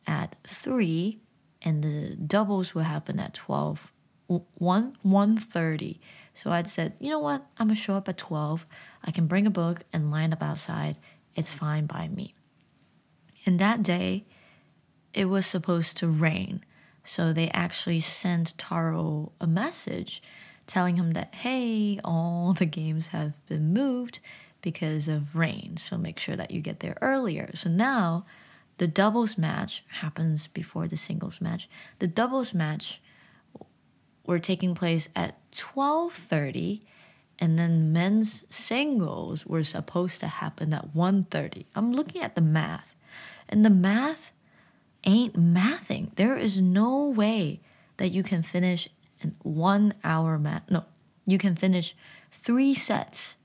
[0.07, 1.19] at 3
[1.61, 3.91] and the doubles will happen at 12
[4.27, 5.99] 1 1:30.
[6.33, 7.45] So I'd said, you know what?
[7.57, 8.65] I'm gonna show up at 12.
[9.03, 10.97] I can bring a book and line up outside.
[11.35, 12.33] It's fine by me.
[13.45, 14.25] And that day,
[15.13, 16.63] it was supposed to rain.
[17.03, 20.23] So they actually sent Taro a message
[20.65, 24.19] telling him that, hey, all the games have been moved
[24.61, 25.75] because of rain.
[25.77, 27.51] So make sure that you get there earlier.
[27.53, 28.25] So now
[28.77, 31.69] the doubles match happens before the singles match.
[31.99, 33.01] The doubles match
[34.25, 36.81] were taking place at 12:30
[37.39, 41.65] and then men's singles were supposed to happen at 1:30.
[41.75, 42.95] I'm looking at the math.
[43.49, 44.31] And the math
[45.03, 46.15] ain't mathing.
[46.15, 47.59] There is no way
[47.97, 48.87] that you can finish
[49.19, 50.63] in one hour match.
[50.69, 50.85] No,
[51.25, 51.95] you can finish
[52.31, 53.35] three sets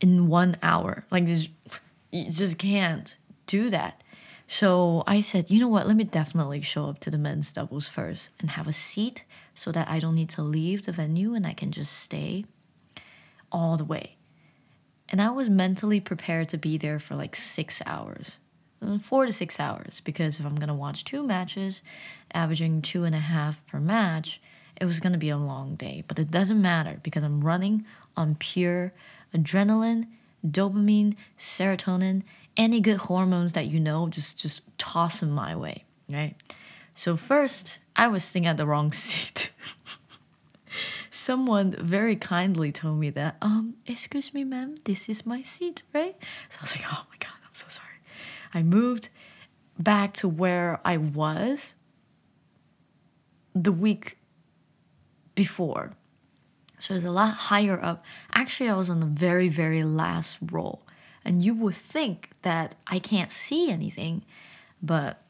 [0.00, 1.04] in one hour.
[1.10, 1.48] Like this,
[2.10, 3.16] you just can't
[3.46, 4.02] do that.
[4.52, 5.86] So I said, you know what?
[5.86, 9.22] Let me definitely show up to the men's doubles first and have a seat
[9.54, 12.44] so that I don't need to leave the venue and I can just stay
[13.52, 14.16] all the way.
[15.08, 18.38] And I was mentally prepared to be there for like six hours,
[18.82, 21.80] uh, four to six hours, because if I'm gonna watch two matches,
[22.34, 24.40] averaging two and a half per match,
[24.80, 27.86] it was to be a long day, but it doesn't matter because I'm running
[28.16, 28.92] on pure
[29.32, 30.08] adrenaline,
[30.44, 32.24] dopamine, serotonin,
[32.56, 36.34] any good hormones that you know, just just toss them my way, right?
[36.94, 39.50] So first, I was sitting at the wrong seat.
[41.10, 46.16] Someone very kindly told me that, um, excuse me, ma'am, this is my seat, right?
[46.48, 47.88] So I was like, oh my god, I'm so sorry.
[48.54, 49.08] I moved
[49.78, 51.74] back to where I was
[53.54, 54.18] the week
[55.34, 55.92] before.
[56.78, 58.04] So it was a lot higher up.
[58.32, 60.80] Actually, I was on the very, very last row.
[61.24, 64.22] And you would think that I can't see anything,
[64.82, 65.22] but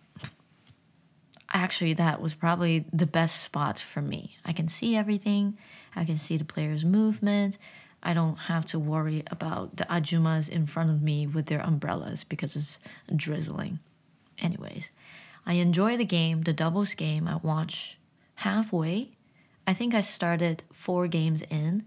[1.53, 4.37] actually, that was probably the best spot for me.
[4.44, 5.59] I can see everything,
[5.96, 7.59] I can see the player's movement.
[8.03, 12.24] I don't have to worry about the ajumas in front of me with their umbrellas
[12.24, 12.79] because it's
[13.14, 13.79] drizzling.
[14.38, 14.90] anyways,
[15.44, 17.29] I enjoy the game, the doubles game.
[17.29, 17.98] I watch
[18.37, 19.11] halfway.
[19.66, 21.85] I think I started four games in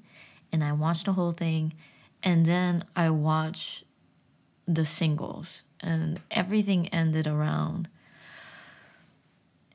[0.52, 1.74] and I watched the whole thing
[2.22, 3.84] and then I watched
[4.67, 7.89] the singles and everything ended around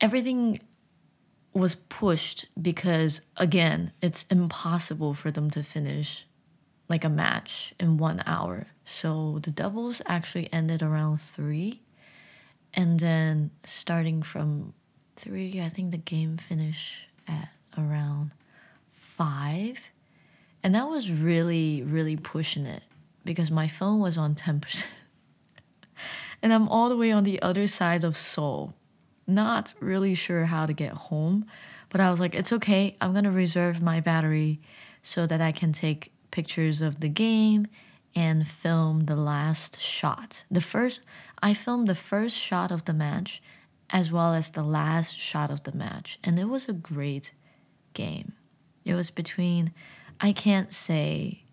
[0.01, 0.61] everything
[1.53, 6.25] was pushed because again it's impossible for them to finish
[6.89, 8.69] like a match in one hour.
[8.87, 11.83] So the doubles actually ended around three
[12.75, 14.73] and then starting from
[15.17, 16.95] three i think the game finished
[17.27, 18.31] at around
[18.93, 19.91] five
[20.63, 22.83] and that was really really pushing it
[23.29, 24.87] because my phone was on 10%
[26.43, 28.75] and i'm all the way on the other side of seoul
[29.29, 31.45] not really sure how to get home,
[31.91, 32.97] but I was like, it's okay.
[33.01, 34.61] I'm going to reserve my battery
[35.03, 37.67] so that I can take pictures of the game
[38.17, 40.45] and film the last shot.
[40.51, 41.01] The first,
[41.43, 43.43] I filmed the first shot of the match
[43.91, 47.33] as well as the last shot of the match, and it was a great
[47.95, 48.33] game.
[48.85, 49.73] It was between,
[50.21, 51.45] I can't say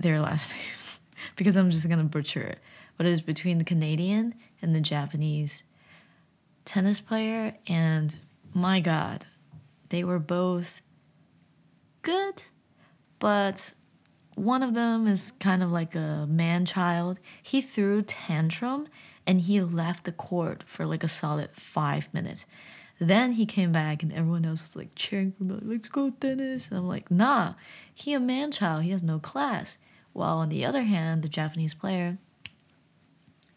[0.00, 1.00] their last names
[1.36, 2.58] because I'm just gonna butcher it,
[2.96, 5.64] but it was between the Canadian and the Japanese
[6.64, 8.18] tennis player, and
[8.54, 9.26] my God,
[9.88, 10.80] they were both
[12.02, 12.42] good,
[13.18, 13.74] but
[14.34, 17.18] one of them is kind of like a man child.
[17.42, 18.86] He threw tantrum
[19.26, 22.46] and he left the court for like a solid five minutes.
[22.98, 26.10] Then he came back and everyone else was like cheering for him, like, let's go
[26.10, 26.68] tennis.
[26.68, 27.54] And I'm like, nah,
[27.92, 29.78] he a man child, he has no class.
[30.12, 32.18] While on the other hand, the Japanese player,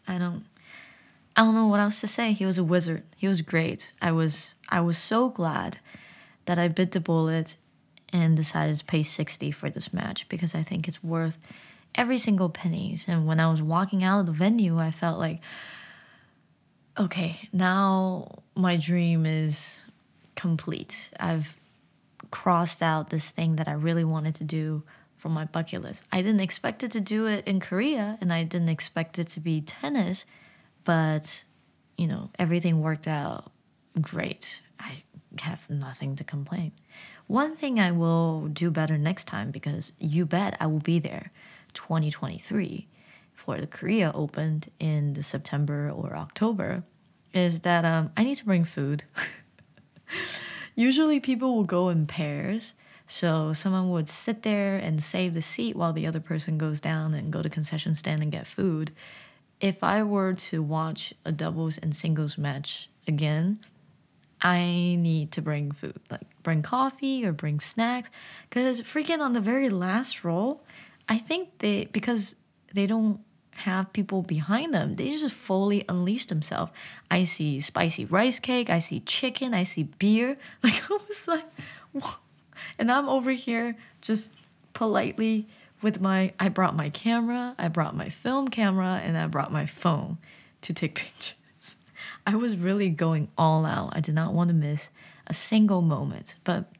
[0.06, 0.44] I don't
[1.36, 2.32] I don't know what else to say.
[2.32, 3.02] He was a wizard.
[3.16, 3.92] He was great.
[4.00, 5.78] I was I was so glad
[6.44, 7.56] that I bit the bullet
[8.12, 11.38] and decided to pay 60 for this match because I think it's worth
[11.94, 13.06] every single pennies.
[13.08, 15.40] And when I was walking out of the venue, I felt like
[16.98, 19.84] okay, now my dream is
[20.36, 21.10] complete.
[21.18, 21.56] I've
[22.30, 24.84] crossed out this thing that I really wanted to do
[25.24, 26.04] from my bucket list.
[26.12, 29.40] I didn't expect it to do it in Korea and I didn't expect it to
[29.40, 30.26] be tennis
[30.84, 31.44] but,
[31.96, 33.50] you know, everything worked out
[33.98, 34.60] great.
[34.78, 35.02] I
[35.40, 36.72] have nothing to complain.
[37.26, 41.32] One thing I will do better next time because you bet I will be there
[41.72, 42.86] 2023
[43.32, 46.82] for the Korea opened in the September or October
[47.32, 49.04] is that um, I need to bring food.
[50.74, 52.74] Usually people will go in pairs.
[53.06, 57.14] So someone would sit there and save the seat while the other person goes down
[57.14, 58.92] and go to concession stand and get food
[59.60, 63.60] if I were to watch a doubles and singles match again,
[64.40, 68.10] I need to bring food, like bring coffee or bring snacks.
[68.50, 70.62] Because freaking on the very last roll,
[71.08, 72.36] I think they, because
[72.74, 73.20] they don't
[73.52, 76.72] have people behind them, they just fully unleash themselves.
[77.10, 80.36] I see spicy rice cake, I see chicken, I see beer.
[80.62, 81.46] Like, I was like,
[81.92, 82.18] what?
[82.78, 84.30] And I'm over here just
[84.72, 85.46] politely
[85.82, 89.66] with my I brought my camera, I brought my film camera, and I brought my
[89.66, 90.18] phone
[90.62, 91.76] to take pictures.
[92.26, 93.92] I was really going all out.
[93.94, 94.90] I did not want to miss
[95.26, 96.36] a single moment.
[96.44, 96.70] But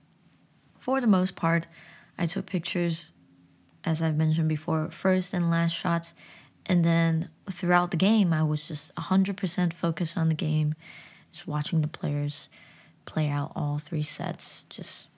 [0.79, 1.67] for the most part,
[2.19, 3.13] I took pictures
[3.85, 6.15] as I've mentioned before, first and last shots.
[6.67, 10.75] And then throughout the game, I was just 100% focused on the game,
[11.31, 12.49] just watching the players
[13.05, 14.65] play out all three sets.
[14.71, 15.09] Just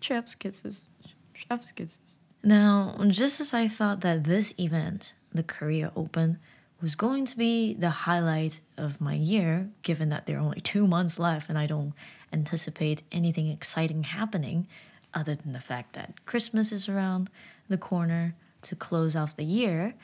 [0.00, 0.88] chef's kisses,
[1.34, 2.18] chef's kisses.
[2.42, 6.38] Now, just as I thought that this event, the Korea Open,
[6.80, 10.86] was going to be the highlight of my year, given that there are only two
[10.86, 11.92] months left and I don't
[12.32, 14.68] anticipate anything exciting happening
[15.12, 17.30] other than the fact that Christmas is around
[17.68, 19.94] the corner to close off the year,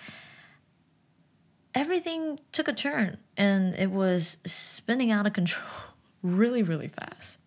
[1.74, 5.66] everything took a turn and it was spinning out of control
[6.22, 7.38] really, really fast.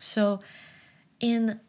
[0.00, 0.40] So
[1.20, 1.60] in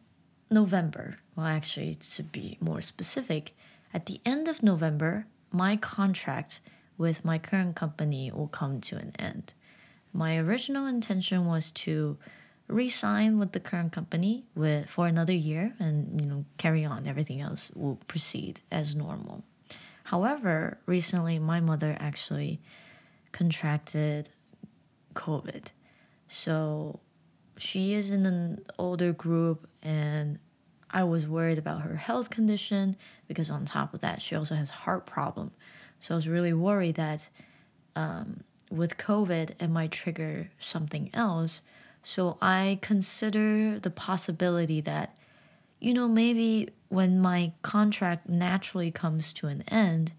[0.54, 3.56] November, well, actually, to be more specific,
[3.94, 6.62] at the end of November, my contract
[6.98, 9.54] with my current company will come to an end.
[10.14, 12.18] My original intention was to
[12.68, 17.42] re-sign with the current company with for another year and you know carry on everything
[17.42, 19.44] else will proceed as normal.
[20.06, 22.62] However, recently my mother actually
[23.32, 24.30] contracted
[25.14, 25.68] COVID.
[26.28, 27.00] So
[27.64, 30.38] she is in an older group and
[30.92, 32.98] I was worried about her health condition
[33.28, 35.52] because on top of that, she also has heart problem.
[36.00, 37.30] So I was really worried that
[37.96, 41.62] um, with COVID, it might trigger something else.
[42.04, 45.16] So I consider the possibility that,
[45.80, 50.12] you know, maybe when my contract naturally comes to an end,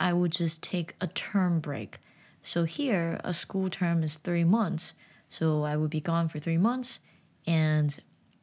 [0.00, 1.98] I would just take a term break
[2.42, 4.94] So here, a school term is three months.
[5.28, 7.00] So I would be gone for three months
[7.46, 7.98] and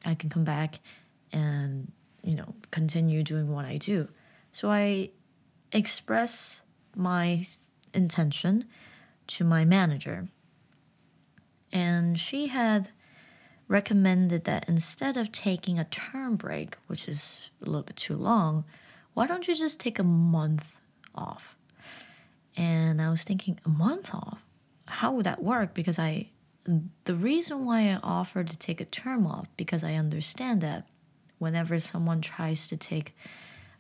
[0.06, 0.80] I can come back
[1.32, 1.92] and,
[2.24, 4.10] you know, continue doing what I do.
[4.52, 5.10] So I
[5.72, 6.62] express
[6.96, 7.46] my
[7.94, 8.66] intention
[9.28, 10.28] to my manager.
[11.72, 12.90] And she had
[13.68, 18.66] recommended that instead of taking a term break, which is a little bit too long,
[19.14, 20.76] why don't you just take a month
[21.16, 21.58] off?
[22.56, 24.46] And I was thinking, a month off?
[24.86, 25.74] How would that work?
[25.74, 26.30] Because I,
[26.66, 30.88] the reason why I offered to take a term off, because I understand that
[31.38, 33.16] whenever someone tries to take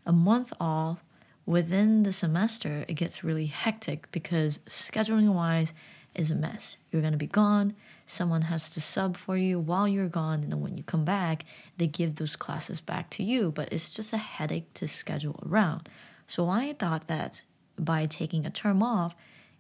[0.06, 1.04] a month off
[1.46, 5.74] within the semester, it gets really hectic because scheduling wise
[6.14, 6.78] is a mess.
[6.92, 7.74] You're going to be gone,
[8.06, 11.46] someone has to sub for you while you're gone, and then when you come back,
[11.78, 15.90] they give those classes back to you, but it's just a headache to schedule around.
[16.28, 17.44] So I thought that
[17.80, 19.16] by taking a term off,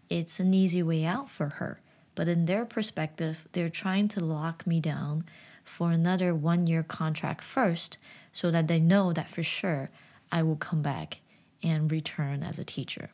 [0.10, 1.82] it's an easy way out for her.
[2.16, 5.26] But in their perspective, they're trying to lock me down
[5.64, 7.98] for another one year contract first
[8.32, 9.90] so that they know that for sure
[10.32, 11.22] I will come back
[11.62, 13.10] and return as a teacher.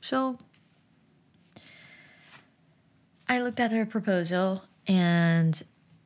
[0.00, 0.38] So
[3.28, 5.62] I looked at her proposal and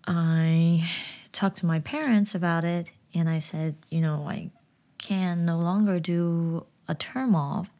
[0.06, 0.88] I
[1.32, 4.50] talked to my parents about it and I said, you know, I
[4.98, 7.70] can no longer do a term off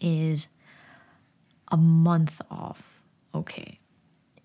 [0.00, 0.48] is
[1.70, 2.89] a month off.
[3.34, 3.80] Okay.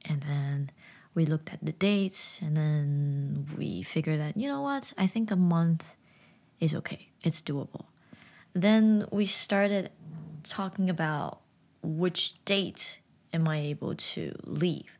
[0.03, 0.69] And then
[1.13, 5.31] we looked at the dates and then we figured that, you know what, I think
[5.31, 5.83] a month
[6.59, 7.09] is okay.
[7.23, 7.85] It's doable.
[8.53, 9.91] Then we started
[10.43, 11.41] talking about
[11.81, 12.99] which date
[13.33, 14.97] am I able to leave.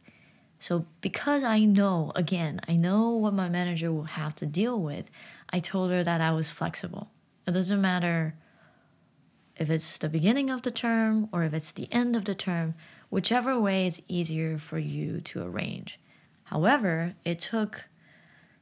[0.59, 5.11] So, because I know, again, I know what my manager will have to deal with,
[5.51, 7.11] I told her that I was flexible.
[7.45, 8.35] It doesn't matter
[9.57, 12.73] if it's the beginning of the term or if it's the end of the term,
[13.09, 15.99] whichever way is easier for you to arrange.
[16.45, 17.85] However, it took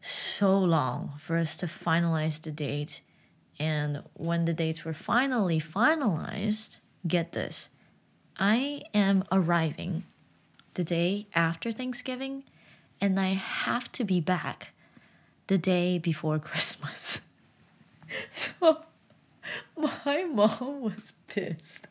[0.02, 3.02] so long for us to finalize the date.
[3.60, 7.70] And when the dates were finally finalized, get this,
[8.38, 10.04] I am arriving
[10.74, 12.44] the day after Thanksgiving,
[13.00, 14.70] and I have to be back
[15.48, 17.22] the day before Christmas.
[18.30, 18.82] so
[19.78, 21.88] my mom was pissed.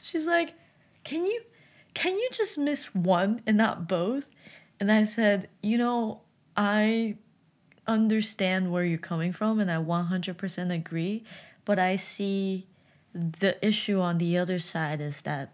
[0.00, 0.54] She's like,
[1.04, 1.42] "Can you
[1.94, 4.28] can you just miss one and not both?"
[4.80, 6.20] And I said, "You know,
[6.56, 7.16] I
[7.86, 11.24] understand where you're coming from and I 100% agree,
[11.64, 12.66] but I see
[13.12, 15.52] the issue on the other side is that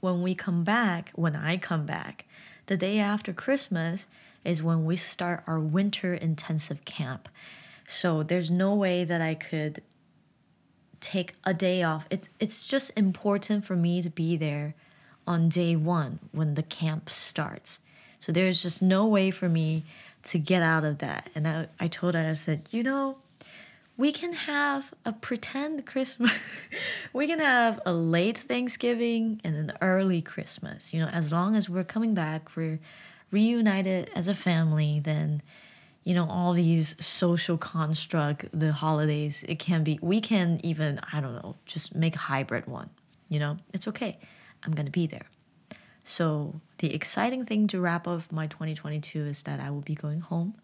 [0.00, 2.26] when we come back, when I come back,
[2.66, 4.06] the day after Christmas
[4.44, 7.28] is when we start our winter intensive camp.
[7.86, 9.82] So there's no way that I could
[11.00, 12.06] take a day off.
[12.10, 14.74] It's it's just important for me to be there
[15.30, 17.78] on day 1 when the camp starts.
[18.18, 19.84] So there's just no way for me
[20.24, 21.30] to get out of that.
[21.36, 23.18] And I, I told her, I said, you know,
[23.96, 26.36] we can have a pretend Christmas.
[27.12, 30.92] we can have a late Thanksgiving and an early Christmas.
[30.92, 32.80] You know, as long as we're coming back, we're
[33.30, 35.42] reunited as a family, then
[36.02, 41.20] you know all these social construct the holidays it can be we can even i
[41.20, 42.88] don't know just make a hybrid one
[43.28, 44.18] you know it's okay
[44.64, 45.26] i'm gonna be there
[46.04, 50.20] so the exciting thing to wrap up my 2022 is that i will be going
[50.20, 50.54] home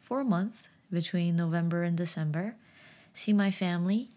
[0.00, 2.54] for a month between november and december
[3.14, 4.08] see my family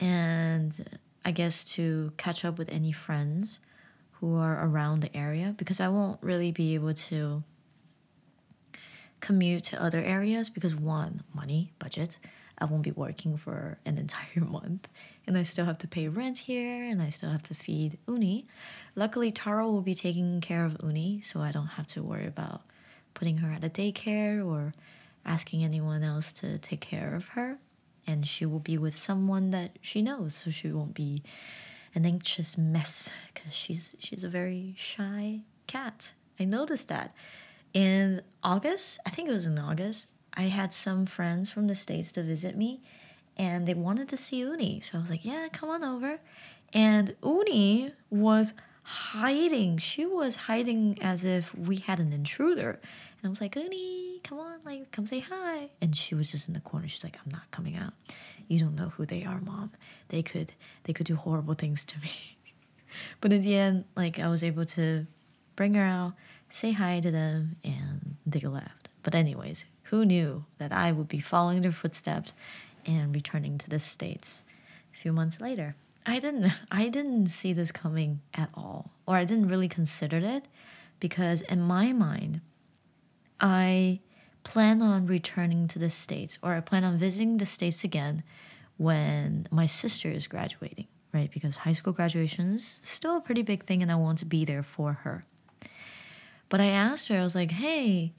[0.00, 3.58] and i guess to catch up with any friends
[4.12, 7.42] who are around the area because i won't really be able to
[9.20, 12.18] commute to other areas because one, money, budget.
[12.58, 14.88] I won't be working for an entire month
[15.26, 18.46] and I still have to pay rent here and I still have to feed Uni.
[18.94, 22.62] Luckily, Taro will be taking care of Uni, so I don't have to worry about
[23.14, 24.72] putting her at a daycare or
[25.24, 27.58] asking anyone else to take care of her.
[28.06, 31.22] And she will be with someone that she knows, so she won't be
[31.94, 36.12] an anxious mess because she's she's a very shy cat.
[36.38, 37.16] I noticed that
[37.72, 42.12] in August, I think it was in August, I had some friends from the States
[42.12, 42.80] to visit me
[43.36, 44.80] and they wanted to see Uni.
[44.80, 46.18] So I was like, yeah, come on over.
[46.72, 49.78] And Uni was hiding.
[49.78, 52.70] She was hiding as if we had an intruder.
[52.70, 55.70] And I was like, Uni, come on, like, come say hi.
[55.80, 56.88] And she was just in the corner.
[56.88, 57.94] She's like, I'm not coming out.
[58.48, 59.72] You don't know who they are, mom.
[60.08, 60.52] They could
[60.84, 62.36] they could do horrible things to me.
[63.20, 65.06] but in the end, like I was able to
[65.56, 66.12] bring her out
[66.48, 68.88] say hi to them, and they left.
[69.02, 72.32] But, anyways, who knew that I would be following their footsteps
[72.84, 74.42] and returning to the States
[74.94, 75.76] a few months later?
[76.04, 80.46] I didn't I didn't see this coming at all or I didn't really consider it
[81.00, 82.40] because in my mind
[83.40, 84.00] I
[84.44, 88.22] plan on returning to the states or I plan on visiting the states again
[88.76, 91.30] when my sister is graduating, right?
[91.30, 94.44] Because high school graduation is still a pretty big thing and I want to be
[94.44, 95.24] there for her.
[96.48, 98.12] But I asked her I was like, "Hey,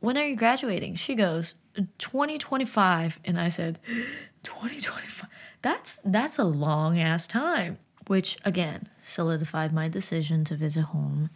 [0.00, 1.54] when are you graduating?" She goes,
[1.98, 3.78] 2025 and I said
[4.42, 5.28] 2025
[5.62, 7.78] that's that's a long ass time.
[8.06, 11.30] Which again solidified my decision to visit home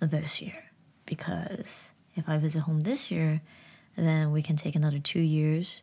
[0.00, 0.64] this year.
[1.06, 3.40] Because if I visit home this year
[3.96, 5.82] then we can take another 2 years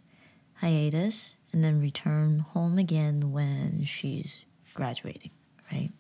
[0.55, 5.31] hiatus and then return home again when she's graduating
[5.71, 5.91] right?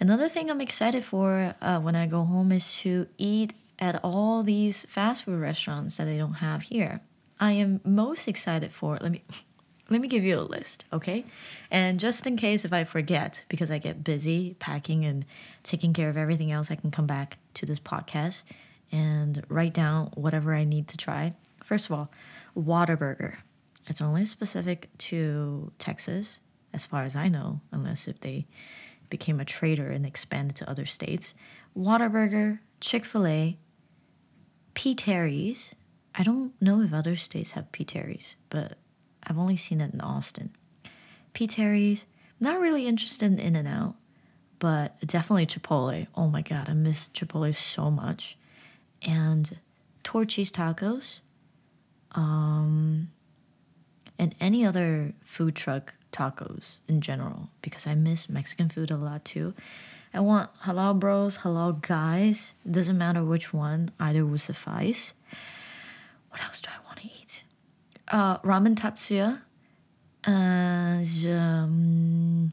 [0.00, 4.42] Another thing I'm excited for uh, when I go home is to eat at all
[4.42, 7.00] these fast food restaurants that they don't have here.
[7.40, 8.98] I am most excited for.
[9.00, 9.24] Let me
[9.90, 11.24] let me give you a list, okay?
[11.70, 15.26] And just in case if I forget, because I get busy packing and
[15.64, 18.42] taking care of everything else, I can come back to this podcast
[18.90, 21.32] and write down whatever I need to try.
[21.64, 22.10] First of all,
[22.56, 23.36] Whataburger.
[23.86, 26.38] It's only specific to Texas,
[26.72, 28.46] as far as I know, unless if they
[29.10, 31.34] became a trader and expanded to other states.
[31.76, 33.56] Whataburger, Chick fil A,
[34.74, 34.94] P.
[34.94, 35.74] Terry's.
[36.14, 37.84] I don't know if other states have P.
[37.84, 38.78] Terry's, but
[39.24, 40.50] I've only seen it in Austin.
[41.32, 41.46] P.
[41.46, 42.06] Terry's,
[42.40, 43.94] not really interested in In N Out,
[44.58, 46.06] but definitely Chipotle.
[46.14, 48.36] Oh my god, I miss Chipotle so much.
[49.00, 49.58] And
[50.02, 51.20] Torchy's tacos.
[52.12, 53.10] Um,
[54.18, 59.24] and any other food truck tacos in general because I miss Mexican food a lot
[59.24, 59.54] too.
[60.14, 62.54] I want halal bros, halal guys.
[62.66, 65.14] It doesn't matter which one, either will suffice.
[66.28, 67.44] What else do I want to eat?
[68.08, 69.40] Uh, ramen Tatsuya.
[70.24, 72.50] And um,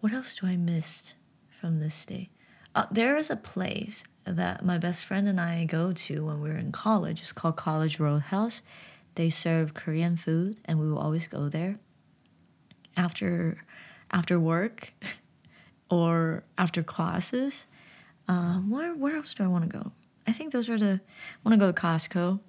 [0.00, 1.14] what else do I miss
[1.60, 2.30] from this day?
[2.74, 6.48] Uh, there is a place that my best friend and I go to when we
[6.48, 7.20] were in college.
[7.20, 8.62] It's called College Roadhouse.
[9.16, 11.78] They serve Korean food, and we will always go there
[12.96, 13.64] after
[14.10, 14.92] after work
[15.90, 17.66] or after classes.
[18.28, 19.92] Um, where where else do I want to go?
[20.26, 21.00] I think those are the.
[21.00, 22.40] I Want to go to Costco.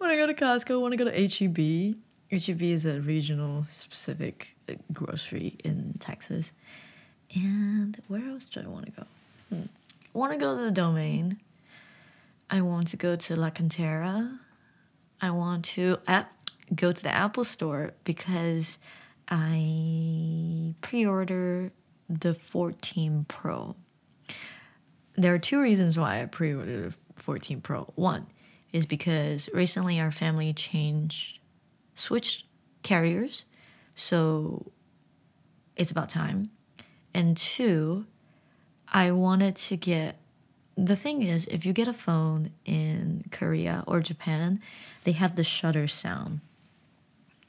[0.00, 0.80] want to go to Costco.
[0.80, 1.96] Want to go to HEB.
[2.30, 6.52] HEB is a regional specific uh, grocery in Texas.
[7.34, 9.06] And where else do I want to go?
[9.50, 9.62] Hmm.
[10.14, 11.38] I want to go to the Domain.
[12.50, 14.38] I want to go to La Cantera.
[15.20, 15.98] I want to
[16.74, 18.78] go to the Apple Store because
[19.28, 21.72] I pre order
[22.08, 23.76] the 14 Pro.
[25.16, 27.84] There are two reasons why I pre ordered the 14 Pro.
[27.94, 28.26] One
[28.72, 31.38] is because recently our family changed,
[31.94, 32.44] switched
[32.82, 33.44] carriers,
[33.94, 34.70] so
[35.76, 36.50] it's about time.
[37.12, 38.06] And two,
[38.88, 40.16] I wanted to get
[40.76, 44.60] the thing is, if you get a phone in Korea or Japan,
[45.02, 46.40] they have the shutter sound.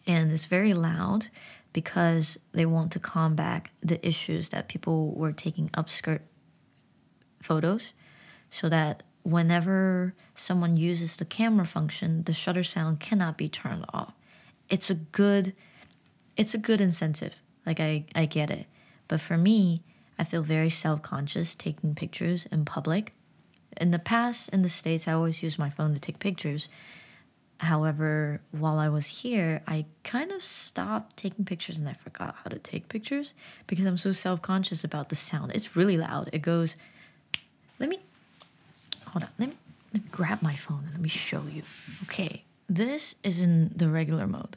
[0.08, 1.28] And it's very loud
[1.74, 6.22] because they want to combat the issues that people were taking upskirt
[7.42, 7.94] photos
[8.50, 14.14] so that whenever someone uses the camera function the shutter sound cannot be turned off.
[14.70, 15.54] It's a good
[16.38, 17.36] it's a good incentive.
[17.66, 18.66] Like i i get it.
[19.08, 19.84] But for me
[20.18, 23.14] i feel very self-conscious taking pictures in public.
[23.80, 26.68] In the past in the states i always use my phone to take pictures
[27.60, 32.50] However, while I was here, I kind of stopped taking pictures and I forgot how
[32.50, 33.34] to take pictures
[33.68, 35.52] because I'm so self conscious about the sound.
[35.54, 36.30] It's really loud.
[36.32, 36.78] It goes,
[37.78, 38.00] let me,
[39.08, 39.56] hold on, let me,
[39.94, 41.64] let me grab my phone and let me show you.
[42.04, 44.56] Okay, this is in the regular mode.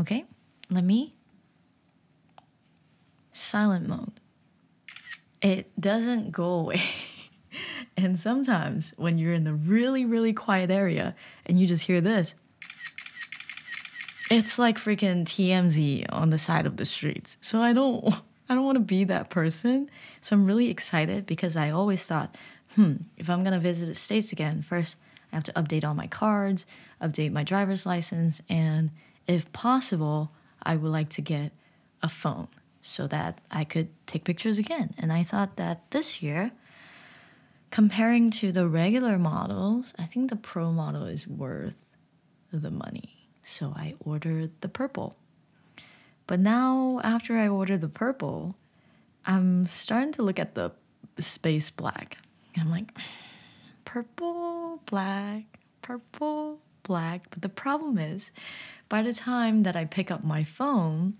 [0.00, 0.24] Okay,
[0.70, 1.14] let me,
[3.32, 4.12] silent mode.
[5.40, 6.82] It doesn't go away.
[7.98, 12.36] And sometimes when you're in the really, really quiet area and you just hear this,
[14.30, 17.36] it's like freaking TMZ on the side of the streets.
[17.40, 18.04] So I don't
[18.48, 19.90] I don't want to be that person.
[20.20, 22.36] So I'm really excited because I always thought,
[22.76, 24.94] hmm, if I'm gonna visit the States again, first
[25.32, 26.66] I have to update all my cards,
[27.02, 28.90] update my driver's license, and
[29.26, 30.30] if possible,
[30.62, 31.50] I would like to get
[32.00, 32.46] a phone
[32.80, 34.94] so that I could take pictures again.
[34.98, 36.52] And I thought that this year
[37.70, 41.84] comparing to the regular models, I think the Pro model is worth
[42.52, 43.28] the money.
[43.44, 45.16] So I ordered the purple.
[46.26, 48.56] But now, after I ordered the purple,
[49.24, 50.72] I'm starting to look at the
[51.18, 52.18] space black.
[52.56, 52.96] I'm like,
[53.84, 55.44] purple, black,
[55.80, 57.30] purple, black.
[57.30, 58.30] But the problem is,
[58.88, 61.14] by the time that I pick up my phone,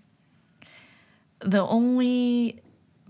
[1.39, 2.61] the only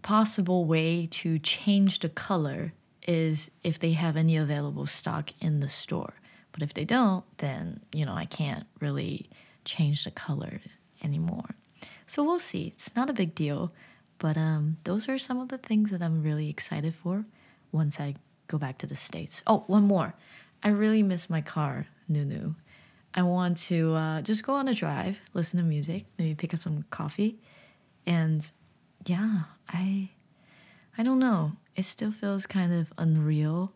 [0.02, 2.74] possible way to change the color
[3.10, 6.14] is if they have any available stock in the store.
[6.52, 9.28] But if they don't, then, you know, I can't really
[9.66, 10.62] change the color
[11.04, 11.56] anymore.
[12.06, 12.68] So we'll see.
[12.68, 13.74] It's not a big deal,
[14.20, 17.26] but um, those are some of the things that I'm really excited for
[17.72, 18.14] once I
[18.48, 19.42] go back to the States.
[19.48, 20.14] Oh, one more.
[20.62, 22.54] I really miss my car, Nunu.
[23.16, 26.62] I want to uh, just go on a drive, listen to music, maybe pick up
[26.62, 27.40] some coffee,
[28.06, 28.48] and
[29.08, 30.12] yeah, I
[30.96, 31.54] I don't know.
[31.80, 33.72] It still feels kind of unreal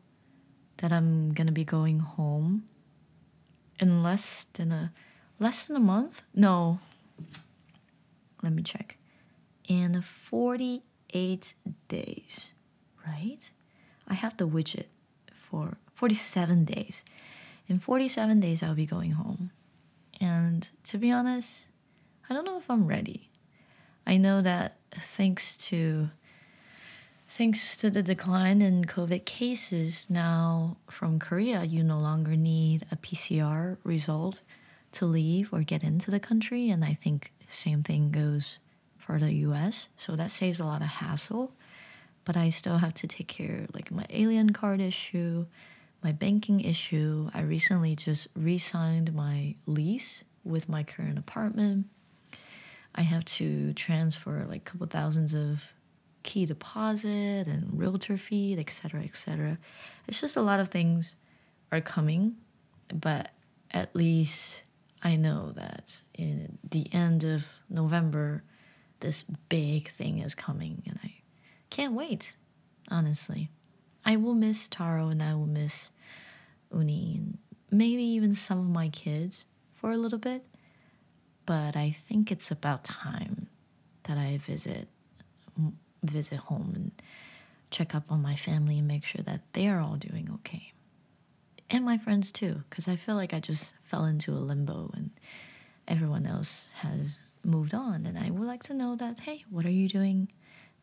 [0.79, 2.67] that I'm gonna be going home
[3.79, 4.91] in less than a
[5.39, 6.21] less than a month.
[6.35, 6.79] No,
[8.41, 8.97] let me check.
[9.69, 11.53] In 48
[11.87, 12.51] days,
[13.07, 13.49] right?
[14.05, 14.87] I have the widget
[15.49, 17.03] for 47 days.
[17.69, 19.51] In 47 days, I'll be going home.
[20.19, 21.67] And to be honest,
[22.29, 23.29] I don't know if I'm ready.
[24.05, 26.09] I know that thanks to
[27.33, 32.95] thanks to the decline in COVID cases now from Korea, you no longer need a
[32.95, 34.41] PCR result
[34.91, 38.59] to leave or get into the country, and I think same thing goes
[38.99, 39.89] for the US.
[39.97, 41.53] So that saves a lot of hassle.
[42.23, 45.47] But I still have to take care like my alien card issue,
[46.03, 47.31] my banking issue.
[47.33, 51.87] I recently just re signed my lease with my current apartment.
[52.93, 55.73] I have to transfer like a couple thousands of
[56.23, 59.57] key deposit and realtor fee, etc., etc.
[60.07, 61.15] It's just a lot of things
[61.71, 62.37] are coming,
[62.93, 63.29] but
[63.71, 64.63] at least
[65.03, 68.43] I know that in the end of November,
[68.99, 71.15] this big thing is coming, and I
[71.69, 72.37] can't wait.
[72.89, 73.49] Honestly,
[74.05, 75.89] I will miss Taro and I will miss
[76.73, 77.37] Uni and
[77.71, 80.45] maybe even some of my kids for a little bit
[81.45, 83.47] but I think it's about time
[84.03, 84.87] that I visit
[86.03, 86.91] visit home and
[87.71, 90.73] check up on my family and make sure that they're all doing okay.
[91.69, 95.09] And my friends too, because I feel like I just fell into a limbo and
[95.87, 98.05] everyone else has moved on.
[98.05, 100.29] And I would like to know that, hey, what are you doing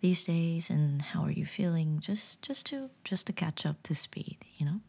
[0.01, 2.01] these days and how are you feeling?
[2.01, 4.81] Just just to just to catch up to speed, you know?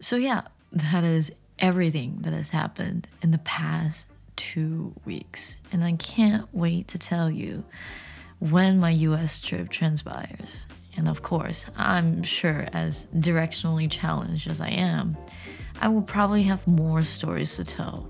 [0.00, 0.42] So yeah,
[0.72, 6.88] that is everything that has happened in the past two weeks, and I can't wait
[6.88, 7.64] to tell you
[8.50, 10.66] when my US trip transpires.
[10.96, 15.16] And of course, I'm sure, as directionally challenged as I am,
[15.80, 18.08] I will probably have more stories to tell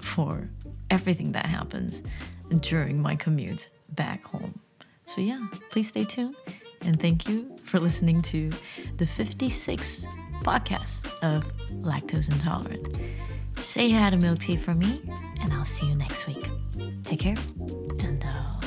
[0.00, 0.48] for
[0.90, 2.02] everything that happens
[2.60, 4.58] during my commute back home.
[5.04, 6.34] So, yeah, please stay tuned
[6.80, 8.50] and thank you for listening to
[8.96, 10.06] the 56th
[10.42, 11.44] podcast of
[11.82, 12.88] Lactose Intolerant.
[13.58, 15.02] Say hi to milk tea for me,
[15.40, 16.48] and I'll see you next week.
[17.04, 17.36] Take care,
[18.00, 18.63] and uh,